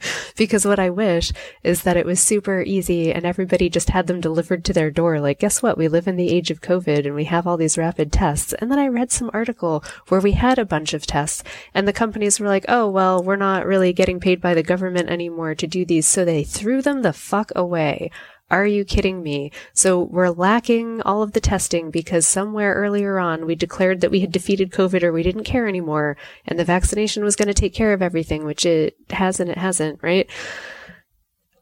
because 0.36 0.64
what 0.64 0.78
I 0.78 0.90
wish 0.90 1.32
is 1.62 1.82
that 1.82 1.96
it 1.96 2.06
was 2.06 2.20
super 2.20 2.62
easy 2.62 3.12
and 3.12 3.24
everybody 3.24 3.68
just 3.68 3.90
had 3.90 4.06
them 4.06 4.20
delivered 4.20 4.64
to 4.64 4.72
their 4.72 4.90
door. 4.90 5.20
Like, 5.20 5.38
guess 5.38 5.62
what? 5.62 5.78
We 5.78 5.88
live 5.88 6.08
in 6.08 6.16
the 6.16 6.30
age 6.30 6.50
of 6.50 6.60
COVID 6.60 7.06
and 7.06 7.14
we 7.14 7.24
have 7.24 7.46
all 7.46 7.56
these 7.56 7.78
rapid 7.78 8.12
tests. 8.12 8.52
And 8.54 8.70
then 8.70 8.78
I 8.78 8.88
read 8.88 9.10
some 9.10 9.30
article 9.32 9.84
where 10.08 10.20
we 10.20 10.32
had 10.32 10.58
a 10.58 10.64
bunch 10.64 10.94
of 10.94 11.06
tests 11.06 11.42
and 11.74 11.86
the 11.86 11.92
companies 11.92 12.38
were 12.40 12.48
like, 12.48 12.64
oh, 12.68 12.88
well, 12.88 13.22
we're 13.22 13.36
not 13.36 13.66
really 13.66 13.92
getting 13.92 14.20
paid 14.20 14.40
by 14.40 14.54
the 14.54 14.62
government 14.62 15.08
anymore 15.08 15.54
to 15.54 15.66
do 15.66 15.84
these. 15.84 16.06
So 16.06 16.24
they 16.24 16.44
threw 16.44 16.82
them 16.82 17.02
the 17.02 17.12
fuck 17.12 17.50
away. 17.54 18.10
Are 18.48 18.66
you 18.66 18.84
kidding 18.84 19.24
me? 19.24 19.50
So 19.72 20.00
we're 20.00 20.30
lacking 20.30 21.02
all 21.02 21.22
of 21.22 21.32
the 21.32 21.40
testing 21.40 21.90
because 21.90 22.28
somewhere 22.28 22.74
earlier 22.74 23.18
on 23.18 23.44
we 23.44 23.56
declared 23.56 24.00
that 24.00 24.10
we 24.10 24.20
had 24.20 24.30
defeated 24.30 24.70
COVID 24.70 25.02
or 25.02 25.12
we 25.12 25.24
didn't 25.24 25.44
care 25.44 25.66
anymore 25.66 26.16
and 26.46 26.56
the 26.58 26.64
vaccination 26.64 27.24
was 27.24 27.34
going 27.34 27.48
to 27.48 27.54
take 27.54 27.74
care 27.74 27.92
of 27.92 28.02
everything, 28.02 28.44
which 28.44 28.64
it 28.64 28.96
hasn't, 29.10 29.50
it 29.50 29.58
hasn't, 29.58 30.00
right? 30.00 30.30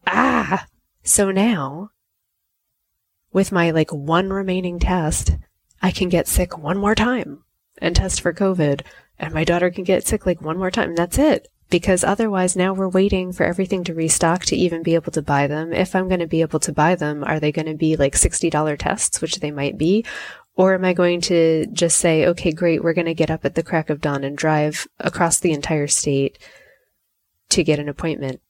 Ah, 0.06 0.66
so 1.02 1.30
now 1.30 1.90
with 3.32 3.50
my 3.50 3.70
like 3.70 3.90
one 3.90 4.30
remaining 4.30 4.78
test, 4.78 5.36
I 5.80 5.90
can 5.90 6.10
get 6.10 6.28
sick 6.28 6.58
one 6.58 6.76
more 6.76 6.94
time 6.94 7.44
and 7.78 7.96
test 7.96 8.20
for 8.20 8.34
COVID 8.34 8.82
and 9.18 9.32
my 9.32 9.44
daughter 9.44 9.70
can 9.70 9.84
get 9.84 10.06
sick 10.06 10.26
like 10.26 10.42
one 10.42 10.58
more 10.58 10.70
time. 10.70 10.94
That's 10.94 11.16
it 11.16 11.48
because 11.70 12.04
otherwise 12.04 12.56
now 12.56 12.72
we're 12.72 12.88
waiting 12.88 13.32
for 13.32 13.44
everything 13.44 13.84
to 13.84 13.94
restock 13.94 14.44
to 14.44 14.56
even 14.56 14.82
be 14.82 14.94
able 14.94 15.12
to 15.12 15.22
buy 15.22 15.46
them. 15.46 15.72
If 15.72 15.94
I'm 15.94 16.08
going 16.08 16.20
to 16.20 16.26
be 16.26 16.40
able 16.40 16.60
to 16.60 16.72
buy 16.72 16.94
them, 16.94 17.24
are 17.24 17.40
they 17.40 17.52
going 17.52 17.66
to 17.66 17.74
be 17.74 17.96
like 17.96 18.14
$60 18.14 18.78
tests, 18.78 19.20
which 19.20 19.40
they 19.40 19.50
might 19.50 19.78
be? 19.78 20.04
Or 20.56 20.74
am 20.74 20.84
I 20.84 20.92
going 20.92 21.20
to 21.22 21.66
just 21.72 21.98
say, 21.98 22.26
okay, 22.26 22.52
great, 22.52 22.84
we're 22.84 22.92
going 22.92 23.06
to 23.06 23.14
get 23.14 23.30
up 23.30 23.44
at 23.44 23.56
the 23.56 23.62
crack 23.62 23.90
of 23.90 24.00
dawn 24.00 24.22
and 24.22 24.36
drive 24.36 24.86
across 25.00 25.40
the 25.40 25.52
entire 25.52 25.88
state 25.88 26.38
to 27.48 27.64
get 27.64 27.80
an 27.80 27.88
appointment? 27.88 28.40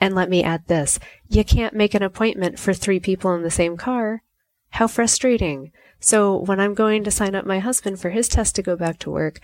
And 0.00 0.14
let 0.14 0.30
me 0.30 0.42
add 0.42 0.66
this. 0.66 0.98
You 1.28 1.44
can't 1.44 1.74
make 1.74 1.94
an 1.94 2.02
appointment 2.02 2.58
for 2.58 2.72
three 2.72 3.00
people 3.00 3.34
in 3.34 3.42
the 3.42 3.50
same 3.50 3.76
car. 3.76 4.22
How 4.70 4.88
frustrating. 4.88 5.72
So 6.00 6.36
when 6.36 6.58
I'm 6.58 6.74
going 6.74 7.04
to 7.04 7.10
sign 7.10 7.34
up 7.34 7.44
my 7.44 7.58
husband 7.58 8.00
for 8.00 8.10
his 8.10 8.28
test 8.28 8.56
to 8.56 8.62
go 8.62 8.74
back 8.74 8.98
to 9.00 9.10
work, 9.10 9.38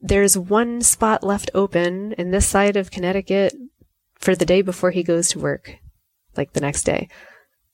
there's 0.00 0.38
one 0.38 0.80
spot 0.80 1.24
left 1.24 1.50
open 1.54 2.12
in 2.12 2.30
this 2.30 2.46
side 2.46 2.76
of 2.76 2.90
Connecticut 2.90 3.54
for 4.14 4.34
the 4.34 4.46
day 4.46 4.62
before 4.62 4.90
he 4.90 5.02
goes 5.02 5.28
to 5.30 5.38
work, 5.38 5.76
like 6.36 6.52
the 6.52 6.60
next 6.60 6.84
day. 6.84 7.08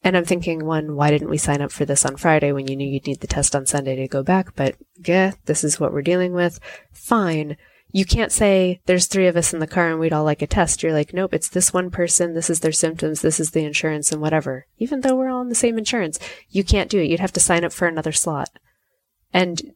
And 0.02 0.16
I'm 0.16 0.25
thinking, 0.25 0.66
one, 0.66 0.97
why 0.97 1.11
didn't 1.11 1.31
we 1.31 1.38
sign 1.38 1.62
up 1.62 1.73
for 1.73 1.87
this 1.87 2.04
on 2.04 2.16
Friday 2.16 2.52
when 2.52 2.69
you 2.69 2.76
knew 2.76 2.87
you'd 2.87 3.07
need 3.07 3.21
the 3.21 3.26
test 3.26 3.57
on 3.57 3.64
Sunday 3.64 3.97
to 3.97 4.07
go 4.07 4.23
back? 4.23 4.54
But 4.54 4.76
yeah, 5.02 5.33
this 5.47 5.64
is 5.64 5.81
what 5.81 5.93
we're 5.93 6.02
dealing 6.02 6.35
with. 6.35 6.61
Fine. 6.93 7.57
You 7.90 8.04
can't 8.04 8.33
say 8.33 8.81
there's 8.85 9.07
three 9.07 9.28
of 9.28 9.37
us 9.37 9.54
in 9.54 9.61
the 9.61 9.66
car 9.66 9.88
and 9.88 9.99
we'd 9.99 10.12
all 10.12 10.25
like 10.25 10.43
a 10.43 10.47
test. 10.47 10.83
You're 10.83 10.93
like, 10.93 11.14
nope, 11.14 11.33
it's 11.33 11.49
this 11.49 11.73
one 11.73 11.90
person. 11.90 12.35
This 12.35 12.50
is 12.50 12.61
their 12.61 12.73
symptoms. 12.73 13.23
This 13.23 13.40
is 13.40 13.52
the 13.52 13.64
insurance 13.64 14.12
and 14.12 14.21
whatever. 14.21 14.66
Even 14.78 15.00
though 15.00 15.14
we're 15.14 15.31
all 15.31 15.40
on 15.40 15.49
the 15.49 15.54
same 15.54 15.78
insurance, 15.78 16.19
you 16.50 16.64
can't 16.64 16.90
do 16.90 16.99
it. 16.99 17.09
You'd 17.09 17.21
have 17.21 17.33
to 17.33 17.40
sign 17.40 17.64
up 17.64 17.73
for 17.73 17.88
another 17.88 18.12
slot. 18.12 18.50
And 19.33 19.73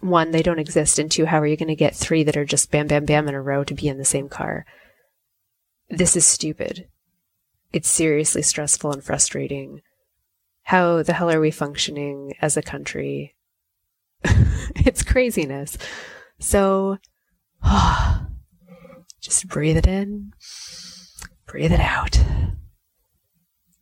one, 0.00 0.30
they 0.30 0.42
don't 0.42 0.58
exist, 0.58 0.98
and 0.98 1.10
two, 1.10 1.26
how 1.26 1.40
are 1.40 1.46
you 1.46 1.56
going 1.56 1.68
to 1.68 1.74
get 1.74 1.94
three 1.94 2.22
that 2.24 2.36
are 2.36 2.44
just 2.44 2.70
bam, 2.70 2.86
bam, 2.86 3.04
bam 3.04 3.28
in 3.28 3.34
a 3.34 3.42
row 3.42 3.64
to 3.64 3.74
be 3.74 3.88
in 3.88 3.98
the 3.98 4.04
same 4.04 4.28
car? 4.28 4.64
This 5.88 6.16
is 6.16 6.26
stupid. 6.26 6.88
It's 7.72 7.88
seriously 7.88 8.42
stressful 8.42 8.92
and 8.92 9.04
frustrating. 9.04 9.82
How 10.64 11.02
the 11.02 11.12
hell 11.12 11.30
are 11.30 11.40
we 11.40 11.50
functioning 11.50 12.34
as 12.40 12.56
a 12.56 12.62
country? 12.62 13.34
it's 14.24 15.02
craziness. 15.02 15.76
So, 16.38 16.98
oh, 17.64 18.26
just 19.20 19.48
breathe 19.48 19.76
it 19.76 19.86
in, 19.86 20.32
breathe 21.46 21.72
it 21.72 21.80
out. 21.80 22.18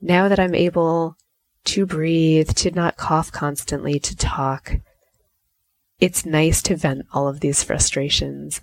Now 0.01 0.29
that 0.29 0.39
I'm 0.39 0.55
able 0.55 1.17
to 1.65 1.87
breathe, 1.87 2.51
to 2.55 2.71
not 2.71 2.97
cough 2.97 3.31
constantly, 3.33 3.99
to 4.01 4.17
talk, 4.17 4.77
it's 6.01 6.25
nice 6.25 6.63
to 6.63 6.77
vent 6.77 7.07
all 7.13 7.29
of 7.29 7.41
these 7.41 7.63
frustrations. 7.63 8.61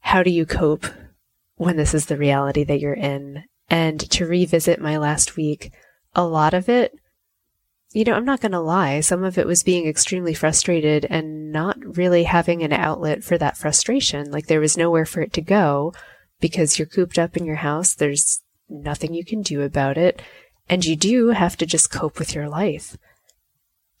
How 0.00 0.22
do 0.22 0.30
you 0.30 0.46
cope 0.46 0.86
when 1.56 1.76
this 1.76 1.94
is 1.94 2.06
the 2.06 2.16
reality 2.16 2.64
that 2.64 2.80
you're 2.80 2.94
in? 2.94 3.44
And 3.68 3.98
to 4.10 4.26
revisit 4.26 4.80
my 4.80 4.96
last 4.96 5.36
week, 5.36 5.72
a 6.14 6.24
lot 6.24 6.54
of 6.54 6.68
it, 6.68 6.92
you 7.92 8.04
know, 8.04 8.14
I'm 8.14 8.24
not 8.24 8.40
going 8.40 8.52
to 8.52 8.60
lie, 8.60 9.00
some 9.00 9.24
of 9.24 9.38
it 9.38 9.46
was 9.46 9.62
being 9.62 9.86
extremely 9.88 10.34
frustrated 10.34 11.06
and 11.08 11.50
not 11.50 11.78
really 11.96 12.24
having 12.24 12.62
an 12.62 12.72
outlet 12.72 13.24
for 13.24 13.38
that 13.38 13.56
frustration. 13.56 14.30
Like 14.30 14.46
there 14.46 14.60
was 14.60 14.76
nowhere 14.76 15.06
for 15.06 15.22
it 15.22 15.32
to 15.34 15.40
go 15.40 15.92
because 16.40 16.78
you're 16.78 16.86
cooped 16.86 17.18
up 17.18 17.36
in 17.36 17.44
your 17.44 17.56
house. 17.56 17.94
There's 17.94 18.42
nothing 18.68 19.14
you 19.14 19.24
can 19.24 19.42
do 19.42 19.62
about 19.62 19.96
it. 19.96 20.20
And 20.68 20.84
you 20.84 20.94
do 20.94 21.28
have 21.28 21.56
to 21.56 21.66
just 21.66 21.90
cope 21.90 22.18
with 22.18 22.34
your 22.34 22.48
life 22.48 22.96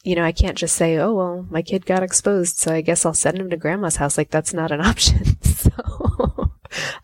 you 0.06 0.14
know, 0.14 0.22
I 0.22 0.30
can't 0.30 0.56
just 0.56 0.76
say, 0.76 0.98
oh, 0.98 1.12
well, 1.14 1.46
my 1.50 1.62
kid 1.62 1.84
got 1.84 2.04
exposed, 2.04 2.58
so 2.58 2.72
I 2.72 2.80
guess 2.80 3.04
I'll 3.04 3.12
send 3.12 3.38
him 3.38 3.50
to 3.50 3.56
grandma's 3.56 3.96
house. 3.96 4.16
Like, 4.16 4.30
that's 4.30 4.54
not 4.54 4.70
an 4.70 4.80
option. 4.86 5.42
so 5.42 6.52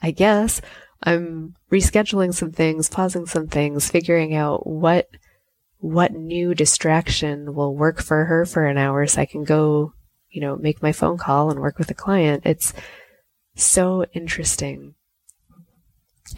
I 0.00 0.12
guess 0.12 0.61
I'm 1.02 1.56
rescheduling 1.73 2.32
some 2.32 2.52
things, 2.52 2.88
pausing 2.88 3.26
some 3.26 3.49
things, 3.49 3.90
figuring 3.90 4.37
out 4.37 4.68
what, 4.68 5.09
what 5.78 6.12
new 6.12 6.54
distraction 6.54 7.56
will 7.56 7.75
work 7.75 8.00
for 8.00 8.26
her 8.26 8.47
for 8.47 8.66
an 8.66 8.78
hour 8.78 9.04
so 9.09 9.21
I 9.21 9.26
can 9.26 9.42
go, 9.42 9.94
you 10.30 10.40
know, 10.40 10.54
make 10.54 10.80
my 10.80 10.92
phone 10.92 11.18
call 11.18 11.50
and 11.50 11.59
work 11.59 11.80
with 11.80 11.90
a 11.90 11.94
client. 11.94 12.42
It's 12.47 12.73
so 13.56 14.04
interesting. 14.12 14.94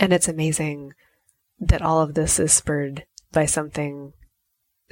And 0.01 0.15
it's 0.15 0.29
amazing 0.29 0.95
that 1.61 1.83
all 1.83 2.01
of 2.01 2.15
this 2.15 2.41
is 2.41 2.55
spurred 2.55 3.05
by 3.33 3.45
something 3.45 4.15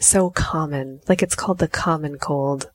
so 0.00 0.30
common. 0.30 1.00
Like 1.08 1.22
it's 1.22 1.34
called 1.34 1.58
the 1.58 1.68
common 1.68 2.18
cold. 2.18 2.70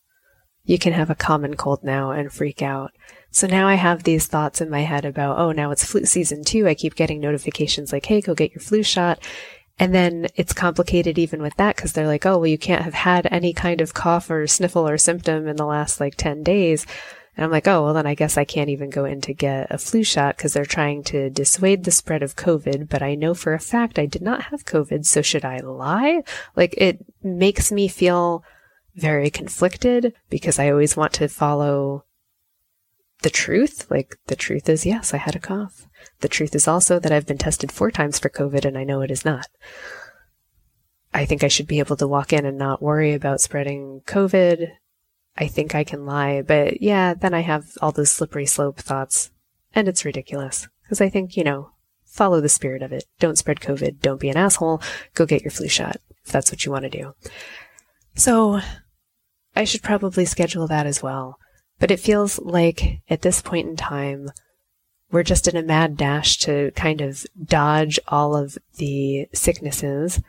You 0.64 0.78
can 0.78 0.94
have 0.94 1.10
a 1.10 1.16
common 1.16 1.56
cold 1.56 1.84
now 1.84 2.12
and 2.12 2.32
freak 2.32 2.62
out. 2.62 2.92
So 3.32 3.48
now 3.48 3.68
I 3.68 3.76
have 3.76 4.04
these 4.04 4.28
thoughts 4.28 4.62
in 4.62 4.70
my 4.70 4.82
head 4.82 5.06
about, 5.06 5.38
oh, 5.38 5.52
now 5.52 5.72
it's 5.72 5.86
flu 5.86 6.06
season 6.06 6.44
too. 6.44 6.68
I 6.68 6.74
keep 6.74 6.96
getting 6.96 7.20
notifications 7.20 7.94
like, 7.94 8.06
hey, 8.06 8.22
go 8.22 8.34
get 8.34 8.52
your 8.54 8.62
flu 8.62 8.84
shot. 8.84 9.20
And 9.80 9.94
then 9.94 10.28
it's 10.36 10.54
complicated 10.54 11.20
even 11.20 11.42
with 11.42 11.56
that 11.58 11.76
because 11.76 11.94
they're 11.94 12.08
like, 12.08 12.26
oh, 12.26 12.38
well, 12.38 12.48
you 12.48 12.58
can't 12.58 12.82
have 12.82 12.96
had 12.96 13.28
any 13.30 13.54
kind 13.54 13.80
of 13.80 13.94
cough 13.94 14.30
or 14.30 14.48
sniffle 14.48 14.88
or 14.88 14.98
symptom 14.98 15.48
in 15.48 15.56
the 15.56 15.66
last 15.66 16.00
like 16.00 16.16
10 16.16 16.44
days. 16.44 16.86
And 17.38 17.46
I'm 17.46 17.51
like, 17.51 17.67
oh, 17.67 17.84
well, 17.84 17.94
then 17.94 18.08
I 18.08 18.15
guess 18.15 18.36
I 18.36 18.46
can't 18.46 18.72
even 18.72 18.89
go 18.89 19.06
in 19.06 19.22
to 19.22 19.34
get 19.34 19.67
a 19.70 19.77
flu 19.77 20.03
shot 20.03 20.36
because 20.36 20.53
they're 20.53 20.65
trying 20.65 21.03
to 21.03 21.29
dissuade 21.29 21.84
the 21.84 21.91
spread 21.91 22.24
of 22.24 22.36
COVID. 22.36 22.89
But 22.89 23.03
I 23.03 23.13
know 23.13 23.36
for 23.36 23.53
a 23.53 23.60
fact 23.60 24.00
I 24.00 24.08
did 24.08 24.24
not 24.24 24.46
have 24.46 24.65
COVID. 24.65 25.06
So 25.06 25.22
should 25.22 25.46
I 25.46 25.60
lie? 25.60 26.24
Like 26.56 26.74
it 26.77 27.06
makes 27.22 27.72
me 27.72 27.88
feel 27.88 28.44
very 28.96 29.29
conflicted 29.29 30.15
because 30.32 30.58
I 30.58 30.72
always 30.72 30.98
want 30.98 31.13
to 31.13 31.27
follow 31.27 32.06
the 33.22 33.29
truth. 33.29 33.86
Like 33.91 34.15
the 34.25 34.36
truth 34.36 34.67
is, 34.67 34.84
yes, 34.84 35.13
I 35.13 35.17
had 35.17 35.36
a 35.36 35.39
cough. 35.39 35.88
The 36.22 36.27
truth 36.27 36.56
is 36.56 36.67
also 36.67 36.98
that 36.98 37.12
I've 37.12 37.27
been 37.27 37.38
tested 37.38 37.72
four 37.72 37.91
times 37.91 38.17
for 38.17 38.29
COVID 38.29 38.65
and 38.65 38.75
I 38.75 38.84
know 38.84 39.01
it 39.01 39.12
is 39.12 39.24
not. 39.24 39.48
I 41.13 41.25
think 41.25 41.44
I 41.44 41.48
should 41.50 41.67
be 41.67 41.79
able 41.79 41.98
to 41.98 42.08
walk 42.08 42.34
in 42.34 42.48
and 42.48 42.58
not 42.58 42.82
worry 42.82 43.13
about 43.13 43.41
spreading 43.41 44.01
COVID 44.08 44.72
I 45.38 45.48
think 45.48 45.75
I 45.75 45.84
can 45.84 46.06
lie, 46.06 46.41
but 46.41 46.82
yeah, 46.82 47.13
then 47.13 47.34
I 47.34 47.41
have 47.41 47.77
all 47.82 47.91
those 47.91 48.12
slippery 48.12 48.46
slope 48.46 48.79
thoughts. 48.79 49.32
And 49.75 49.88
it's 49.88 50.06
ridiculous. 50.06 50.67
Because 50.84 51.01
I 51.01 51.10
think, 51.10 51.38
you 51.38 51.44
know, 51.44 51.72
follow 52.06 52.41
the 52.41 52.50
spirit 52.50 52.82
of 52.82 52.91
it. 52.91 53.06
Don't 53.20 53.38
spread 53.38 53.60
COVID. 53.60 54.00
Don't 54.00 54.20
be 54.20 54.29
an 54.29 54.38
asshole. 54.38 54.82
Go 55.13 55.25
get 55.25 55.44
your 55.44 55.51
flu 55.51 55.67
shot 55.67 55.98
if 56.25 56.32
that's 56.32 56.51
what 56.51 56.65
you 56.65 56.72
want 56.72 56.84
to 56.84 56.89
do. 56.89 57.13
So 58.15 58.62
I 59.56 59.63
should 59.63 59.84
probably 59.84 60.25
schedule 60.25 60.67
that 60.67 60.88
as 60.88 61.03
well. 61.03 61.38
But 61.79 61.91
it 61.91 62.00
feels 62.00 62.39
like 62.39 63.01
at 63.10 63.22
this 63.22 63.41
point 63.41 63.67
in 63.67 63.75
time, 63.75 64.32
we're 65.12 65.24
just 65.24 65.48
in 65.48 65.56
a 65.56 65.63
mad 65.63 65.96
dash 65.96 66.38
to 66.39 66.72
kind 66.72 67.01
of 67.01 67.25
dodge 67.41 68.00
all 68.08 68.36
of 68.36 68.58
the 68.77 69.27
sicknesses. 69.34 70.22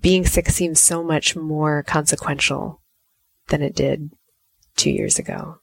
Being 0.00 0.24
sick 0.24 0.48
seems 0.48 0.80
so 0.80 1.04
much 1.04 1.36
more 1.36 1.82
consequential 1.82 2.80
than 3.48 3.62
it 3.62 3.74
did 3.74 4.10
two 4.76 4.90
years 4.90 5.18
ago. 5.18 5.58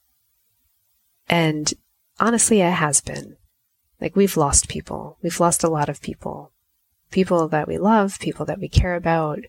And 1.28 1.72
honestly, 2.20 2.60
it 2.60 2.72
has 2.72 3.00
been. 3.00 3.36
Like, 4.00 4.14
we've 4.14 4.36
lost 4.36 4.68
people. 4.68 5.18
We've 5.22 5.40
lost 5.40 5.64
a 5.64 5.70
lot 5.70 5.88
of 5.88 6.02
people. 6.02 6.52
People 7.10 7.48
that 7.48 7.66
we 7.66 7.78
love, 7.78 8.20
people 8.20 8.44
that 8.46 8.60
we 8.60 8.68
care 8.68 8.94
about. 8.94 9.40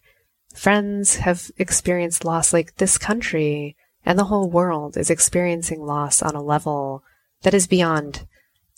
Friends 0.53 1.17
have 1.17 1.51
experienced 1.58 2.24
loss. 2.24 2.53
Like, 2.53 2.75
this 2.75 2.98
country 2.98 3.75
and 4.06 4.17
the 4.17 4.25
whole 4.25 4.50
world 4.50 4.96
is 4.96 5.10
experiencing 5.10 5.82
loss 5.82 6.22
on 6.22 6.34
a 6.34 6.41
level 6.41 7.03
that 7.41 7.53
is 7.53 7.67
beyond 7.67 8.25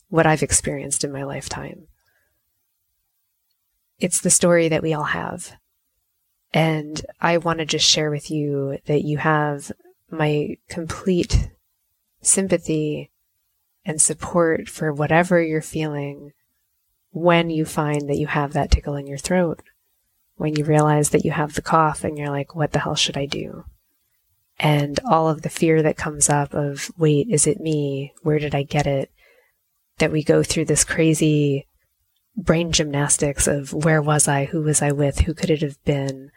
what 0.10 0.26
I've 0.26 0.44
experienced 0.44 1.04
in 1.04 1.12
my 1.12 1.24
lifetime. 1.24 1.88
It's 4.00 4.22
the 4.22 4.30
story 4.30 4.70
that 4.70 4.82
we 4.82 4.94
all 4.94 5.04
have. 5.04 5.54
And 6.54 7.06
I 7.22 7.38
want 7.38 7.60
to 7.60 7.66
just 7.66 7.88
share 7.88 8.10
with 8.10 8.32
you 8.32 8.80
that 8.86 9.04
you 9.04 9.18
have 9.20 9.72
my 10.10 10.58
complete 10.68 11.52
sympathy 12.22 13.12
and 13.86 14.02
support 14.02 14.68
for 14.68 14.92
whatever 14.92 15.42
you're 15.42 15.62
feeling 15.62 16.34
when 17.12 17.50
you 17.50 17.66
find 17.66 18.10
that 18.10 18.18
you 18.18 18.28
have 18.28 18.54
that 18.54 18.72
tickle 18.72 18.96
in 18.96 19.08
your 19.08 19.18
throat, 19.18 19.62
when 20.36 20.56
you 20.56 20.64
realize 20.64 21.10
that 21.10 21.26
you 21.26 21.32
have 21.32 21.54
the 21.54 21.62
cough 21.62 22.04
and 22.04 22.18
you're 22.18 22.30
like, 22.30 22.56
what 22.56 22.72
the 22.72 22.80
hell 22.80 22.96
should 22.96 23.18
I 23.18 23.26
do? 23.26 23.66
And 24.60 25.00
all 25.10 25.30
of 25.30 25.42
the 25.42 25.50
fear 25.50 25.82
that 25.82 25.98
comes 25.98 26.30
up 26.30 26.54
of, 26.54 26.92
wait, 26.98 27.28
is 27.30 27.48
it 27.48 27.60
me? 27.60 28.14
Where 28.22 28.40
did 28.40 28.54
I 28.54 28.64
get 28.64 28.86
it? 28.86 29.10
That 30.00 30.12
we 30.12 30.24
go 30.24 30.44
through 30.44 30.66
this 30.66 30.84
crazy 30.84 31.68
brain 32.36 32.72
gymnastics 32.72 33.48
of 33.48 33.74
where 33.74 34.02
was 34.02 34.28
I? 34.28 34.46
Who 34.46 34.62
was 34.62 34.82
I 34.82 34.92
with? 34.92 35.22
Who 35.22 35.34
could 35.34 35.50
it 35.50 35.62
have 35.62 35.82
been? 35.84 36.32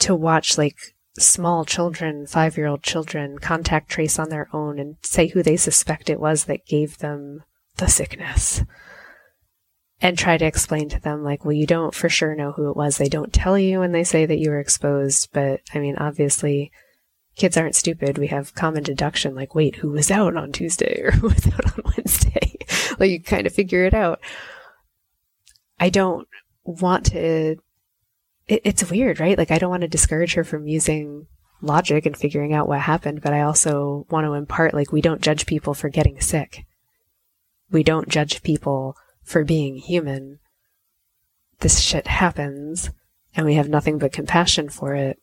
To 0.00 0.14
watch 0.14 0.58
like 0.58 0.76
small 1.18 1.64
children, 1.64 2.26
five 2.26 2.56
year 2.56 2.66
old 2.66 2.82
children, 2.82 3.38
contact 3.38 3.90
trace 3.90 4.18
on 4.18 4.28
their 4.28 4.48
own 4.52 4.78
and 4.78 4.96
say 5.02 5.28
who 5.28 5.42
they 5.42 5.56
suspect 5.56 6.10
it 6.10 6.20
was 6.20 6.44
that 6.44 6.66
gave 6.66 6.98
them 6.98 7.42
the 7.76 7.88
sickness. 7.88 8.62
And 10.02 10.16
try 10.16 10.38
to 10.38 10.46
explain 10.46 10.88
to 10.90 11.00
them, 11.00 11.22
like, 11.22 11.44
well, 11.44 11.52
you 11.52 11.66
don't 11.66 11.94
for 11.94 12.08
sure 12.08 12.34
know 12.34 12.52
who 12.52 12.70
it 12.70 12.76
was. 12.76 12.96
They 12.96 13.10
don't 13.10 13.34
tell 13.34 13.58
you 13.58 13.80
when 13.80 13.92
they 13.92 14.04
say 14.04 14.24
that 14.24 14.38
you 14.38 14.48
were 14.48 14.58
exposed. 14.58 15.28
But 15.32 15.60
I 15.74 15.78
mean, 15.78 15.96
obviously, 15.96 16.72
kids 17.36 17.58
aren't 17.58 17.74
stupid. 17.74 18.16
We 18.16 18.28
have 18.28 18.54
common 18.54 18.82
deduction, 18.82 19.34
like, 19.34 19.54
wait, 19.54 19.76
who 19.76 19.90
was 19.90 20.10
out 20.10 20.36
on 20.36 20.52
Tuesday 20.52 21.02
or 21.02 21.10
who 21.12 21.28
was 21.28 21.46
out 21.48 21.78
on 21.78 21.92
Wednesday? 21.96 22.56
like, 22.98 23.10
you 23.10 23.22
kind 23.22 23.46
of 23.46 23.52
figure 23.52 23.84
it 23.84 23.92
out. 23.92 24.20
I 25.78 25.90
don't 25.90 26.26
want 26.64 27.06
to 27.06 27.56
it, 28.50 28.62
it's 28.64 28.90
weird, 28.90 29.20
right? 29.20 29.38
Like, 29.38 29.50
I 29.50 29.58
don't 29.58 29.70
want 29.70 29.82
to 29.82 29.88
discourage 29.88 30.34
her 30.34 30.44
from 30.44 30.66
using 30.66 31.26
logic 31.62 32.04
and 32.04 32.16
figuring 32.16 32.52
out 32.52 32.68
what 32.68 32.80
happened, 32.80 33.22
but 33.22 33.32
I 33.32 33.42
also 33.42 34.06
want 34.10 34.26
to 34.26 34.34
impart, 34.34 34.74
like, 34.74 34.92
we 34.92 35.00
don't 35.00 35.22
judge 35.22 35.46
people 35.46 35.72
for 35.72 35.88
getting 35.88 36.20
sick. 36.20 36.66
We 37.70 37.82
don't 37.82 38.08
judge 38.08 38.42
people 38.42 38.96
for 39.22 39.44
being 39.44 39.76
human. 39.76 40.40
This 41.60 41.78
shit 41.78 42.08
happens, 42.08 42.90
and 43.36 43.46
we 43.46 43.54
have 43.54 43.68
nothing 43.68 43.98
but 43.98 44.12
compassion 44.12 44.68
for 44.68 44.94
it. 44.94 45.18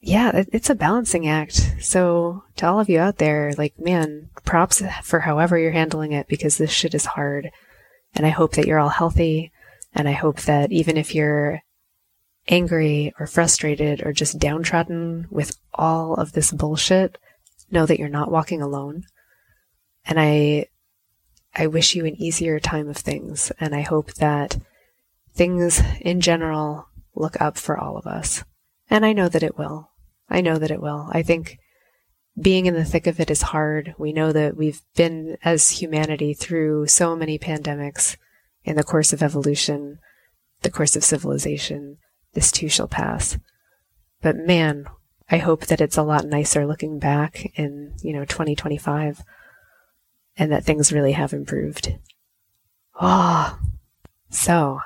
Yeah, 0.00 0.34
it, 0.34 0.48
it's 0.52 0.70
a 0.70 0.74
balancing 0.74 1.28
act. 1.28 1.76
So, 1.80 2.44
to 2.56 2.66
all 2.66 2.80
of 2.80 2.88
you 2.88 2.98
out 2.98 3.18
there, 3.18 3.52
like, 3.56 3.78
man, 3.78 4.30
props 4.44 4.82
for 5.02 5.20
however 5.20 5.58
you're 5.58 5.72
handling 5.72 6.12
it 6.12 6.26
because 6.26 6.58
this 6.58 6.70
shit 6.70 6.94
is 6.94 7.06
hard. 7.06 7.50
And 8.14 8.26
I 8.26 8.30
hope 8.30 8.52
that 8.52 8.66
you're 8.66 8.78
all 8.78 8.88
healthy 8.88 9.52
and 9.96 10.06
I 10.06 10.12
hope 10.12 10.42
that 10.42 10.70
even 10.70 10.98
if 10.98 11.14
you're 11.14 11.62
angry 12.48 13.14
or 13.18 13.26
frustrated 13.26 14.06
or 14.06 14.12
just 14.12 14.38
downtrodden 14.38 15.26
with 15.30 15.56
all 15.72 16.14
of 16.14 16.32
this 16.32 16.52
bullshit, 16.52 17.16
know 17.70 17.86
that 17.86 17.98
you're 17.98 18.08
not 18.10 18.30
walking 18.30 18.60
alone. 18.60 19.04
And 20.04 20.20
I, 20.20 20.66
I 21.54 21.66
wish 21.66 21.94
you 21.94 22.04
an 22.04 22.14
easier 22.20 22.60
time 22.60 22.90
of 22.90 22.98
things. 22.98 23.50
And 23.58 23.74
I 23.74 23.80
hope 23.80 24.12
that 24.14 24.58
things 25.34 25.82
in 26.02 26.20
general 26.20 26.88
look 27.14 27.40
up 27.40 27.56
for 27.56 27.78
all 27.78 27.96
of 27.96 28.06
us. 28.06 28.44
And 28.90 29.04
I 29.04 29.14
know 29.14 29.30
that 29.30 29.42
it 29.42 29.56
will. 29.56 29.90
I 30.28 30.42
know 30.42 30.58
that 30.58 30.70
it 30.70 30.82
will. 30.82 31.08
I 31.10 31.22
think 31.22 31.58
being 32.38 32.66
in 32.66 32.74
the 32.74 32.84
thick 32.84 33.06
of 33.06 33.18
it 33.18 33.30
is 33.30 33.40
hard. 33.40 33.94
We 33.96 34.12
know 34.12 34.30
that 34.32 34.58
we've 34.58 34.82
been 34.94 35.38
as 35.42 35.70
humanity 35.70 36.34
through 36.34 36.88
so 36.88 37.16
many 37.16 37.38
pandemics 37.38 38.18
in 38.66 38.76
the 38.76 38.84
course 38.84 39.12
of 39.12 39.22
evolution, 39.22 39.98
the 40.62 40.70
course 40.70 40.96
of 40.96 41.04
civilization, 41.04 41.96
this 42.34 42.50
too 42.50 42.68
shall 42.68 42.88
pass. 42.88 43.38
But 44.20 44.36
man, 44.36 44.86
I 45.30 45.38
hope 45.38 45.66
that 45.66 45.80
it's 45.80 45.96
a 45.96 46.02
lot 46.02 46.26
nicer 46.26 46.66
looking 46.66 46.98
back 46.98 47.46
in, 47.54 47.94
you 48.02 48.12
know, 48.12 48.24
2025 48.24 49.22
and 50.36 50.52
that 50.52 50.64
things 50.64 50.92
really 50.92 51.12
have 51.12 51.32
improved. 51.32 51.96
Oh, 53.00 53.58
so 54.28 54.80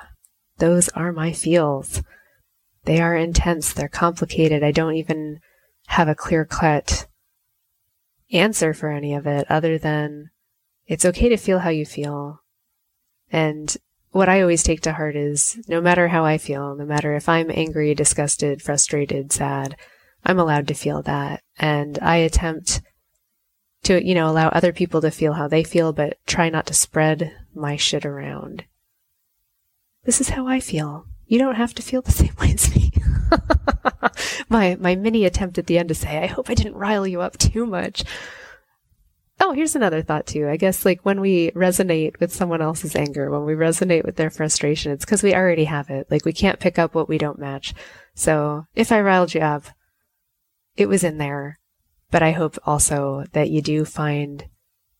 those 0.59 0.87
are 0.89 1.11
my 1.11 1.33
feels. 1.33 2.03
They 2.85 3.01
are 3.01 3.15
intense. 3.15 3.73
They're 3.73 3.89
complicated. 3.89 4.63
I 4.63 4.71
don't 4.71 4.95
even 4.95 5.39
have 5.87 6.07
a 6.07 6.15
clear 6.15 6.45
cut 6.45 7.07
answer 8.31 8.73
for 8.73 8.89
any 8.89 9.13
of 9.13 9.27
it 9.27 9.45
other 9.49 9.77
than 9.77 10.29
it's 10.87 11.05
okay 11.05 11.29
to 11.29 11.37
feel 11.37 11.59
how 11.59 11.69
you 11.69 11.85
feel. 11.85 12.41
And 13.31 13.75
what 14.11 14.29
I 14.29 14.41
always 14.41 14.63
take 14.63 14.81
to 14.81 14.93
heart 14.93 15.15
is 15.15 15.57
no 15.67 15.81
matter 15.81 16.09
how 16.09 16.25
I 16.25 16.37
feel, 16.37 16.75
no 16.75 16.85
matter 16.85 17.15
if 17.15 17.29
I'm 17.29 17.49
angry, 17.49 17.95
disgusted, 17.95 18.61
frustrated, 18.61 19.31
sad, 19.31 19.75
I'm 20.25 20.39
allowed 20.39 20.67
to 20.67 20.73
feel 20.73 21.01
that. 21.03 21.41
And 21.57 21.97
I 22.01 22.17
attempt 22.17 22.81
to, 23.83 24.05
you 24.05 24.13
know, 24.13 24.29
allow 24.29 24.49
other 24.49 24.73
people 24.73 25.01
to 25.01 25.11
feel 25.11 25.33
how 25.33 25.47
they 25.47 25.63
feel, 25.63 25.93
but 25.93 26.17
try 26.27 26.49
not 26.49 26.67
to 26.67 26.73
spread 26.73 27.33
my 27.53 27.77
shit 27.77 28.05
around. 28.05 28.65
This 30.03 30.21
is 30.21 30.29
how 30.29 30.47
I 30.47 30.59
feel. 30.59 31.05
You 31.25 31.39
don't 31.39 31.55
have 31.55 31.73
to 31.75 31.81
feel 31.81 32.01
the 32.01 32.11
same 32.11 32.35
way 32.39 32.53
as 32.53 32.75
me. 32.75 32.91
my 34.49 34.75
my 34.79 34.95
mini 34.95 35.25
attempt 35.25 35.57
at 35.57 35.67
the 35.67 35.77
end 35.77 35.89
to 35.89 35.95
say, 35.95 36.21
I 36.21 36.27
hope 36.27 36.49
I 36.49 36.53
didn't 36.53 36.75
rile 36.75 37.07
you 37.07 37.21
up 37.21 37.37
too 37.37 37.65
much. 37.65 38.03
Oh, 39.43 39.53
here's 39.53 39.75
another 39.75 40.03
thought 40.03 40.27
too. 40.27 40.47
I 40.47 40.55
guess 40.55 40.85
like 40.85 41.01
when 41.01 41.19
we 41.19 41.49
resonate 41.51 42.19
with 42.19 42.31
someone 42.31 42.61
else's 42.61 42.95
anger, 42.95 43.31
when 43.31 43.43
we 43.43 43.53
resonate 43.53 44.05
with 44.05 44.15
their 44.15 44.29
frustration, 44.29 44.91
it's 44.91 45.03
because 45.03 45.23
we 45.23 45.33
already 45.33 45.63
have 45.63 45.89
it. 45.89 46.05
Like 46.11 46.25
we 46.25 46.31
can't 46.31 46.59
pick 46.59 46.77
up 46.77 46.93
what 46.93 47.09
we 47.09 47.17
don't 47.17 47.39
match. 47.39 47.73
So 48.13 48.67
if 48.75 48.91
I 48.91 49.01
riled 49.01 49.33
you 49.33 49.41
up, 49.41 49.63
it 50.77 50.87
was 50.87 51.03
in 51.03 51.17
there. 51.17 51.57
But 52.11 52.21
I 52.21 52.33
hope 52.33 52.59
also 52.65 53.25
that 53.31 53.49
you 53.49 53.63
do 53.63 53.83
find 53.83 54.45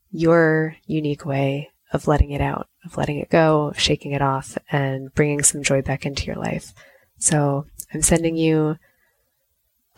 your 0.10 0.76
unique 0.88 1.24
way 1.24 1.70
of 1.94 2.08
letting 2.08 2.32
it 2.32 2.42
out, 2.42 2.68
of 2.84 2.98
letting 2.98 3.20
it 3.20 3.30
go, 3.30 3.74
shaking 3.78 4.12
it 4.12 4.24
off, 4.24 4.58
and 4.72 5.14
bringing 5.14 5.44
some 5.44 5.62
joy 5.62 5.84
back 5.84 6.04
into 6.04 6.26
your 6.26 6.38
life. 6.38 6.74
So 7.20 7.68
I'm 7.94 8.02
sending 8.02 8.38
you 8.38 8.78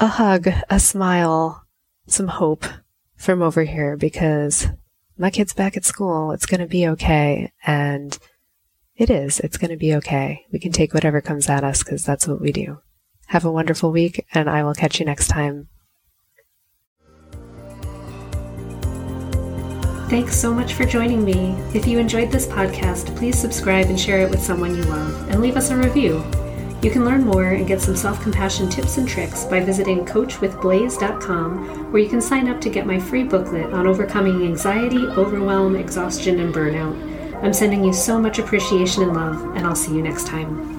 a 0.01 0.07
hug, 0.07 0.49
a 0.69 0.81
smile, 0.81 1.63
some 2.07 2.27
hope 2.27 2.65
from 3.23 3.41
over 3.41 3.63
here 3.63 3.95
because 3.97 4.67
my 5.17 5.29
kid's 5.29 5.53
back 5.53 5.77
at 5.77 5.85
school. 5.85 6.31
It's 6.31 6.45
going 6.45 6.61
to 6.61 6.67
be 6.67 6.87
okay. 6.89 7.51
And 7.65 8.17
it 8.95 9.09
is. 9.09 9.39
It's 9.39 9.57
going 9.57 9.71
to 9.71 9.77
be 9.77 9.95
okay. 9.95 10.45
We 10.51 10.59
can 10.59 10.71
take 10.71 10.93
whatever 10.93 11.21
comes 11.21 11.49
at 11.49 11.63
us 11.63 11.83
because 11.83 12.05
that's 12.05 12.27
what 12.27 12.41
we 12.41 12.51
do. 12.51 12.79
Have 13.27 13.45
a 13.45 13.51
wonderful 13.51 13.91
week, 13.91 14.25
and 14.33 14.49
I 14.49 14.63
will 14.63 14.75
catch 14.75 14.99
you 14.99 15.05
next 15.05 15.29
time. 15.29 15.69
Thanks 20.09 20.37
so 20.37 20.53
much 20.53 20.73
for 20.73 20.85
joining 20.85 21.25
me. 21.25 21.55
If 21.73 21.87
you 21.87 21.97
enjoyed 21.97 22.31
this 22.31 22.45
podcast, 22.45 23.15
please 23.15 23.39
subscribe 23.39 23.87
and 23.87 23.99
share 23.99 24.19
it 24.19 24.29
with 24.29 24.43
someone 24.43 24.75
you 24.75 24.83
love, 24.83 25.29
and 25.29 25.41
leave 25.41 25.57
us 25.57 25.71
a 25.71 25.77
review. 25.77 26.23
You 26.83 26.91
can 26.91 27.05
learn 27.05 27.23
more 27.23 27.45
and 27.45 27.65
get 27.65 27.79
some 27.79 27.95
self 27.95 28.21
compassion 28.21 28.69
tips 28.69 28.97
and 28.97 29.07
tricks 29.07 29.45
by 29.45 29.61
visiting 29.61 30.05
coachwithblaze.com, 30.05 31.93
where 31.93 32.01
you 32.01 32.09
can 32.09 32.21
sign 32.21 32.49
up 32.49 32.59
to 32.59 32.69
get 32.69 32.85
my 32.85 32.99
free 32.99 33.23
booklet 33.23 33.71
on 33.73 33.87
overcoming 33.87 34.43
anxiety, 34.43 34.97
overwhelm, 34.97 35.77
exhaustion, 35.77 36.41
and 36.41 36.53
burnout. 36.53 37.41
I'm 37.41 37.53
sending 37.53 37.85
you 37.85 37.93
so 37.93 38.19
much 38.19 38.37
appreciation 38.37 39.03
and 39.03 39.13
love, 39.13 39.55
and 39.55 39.65
I'll 39.65 39.75
see 39.75 39.95
you 39.95 40.01
next 40.01 40.27
time. 40.27 40.72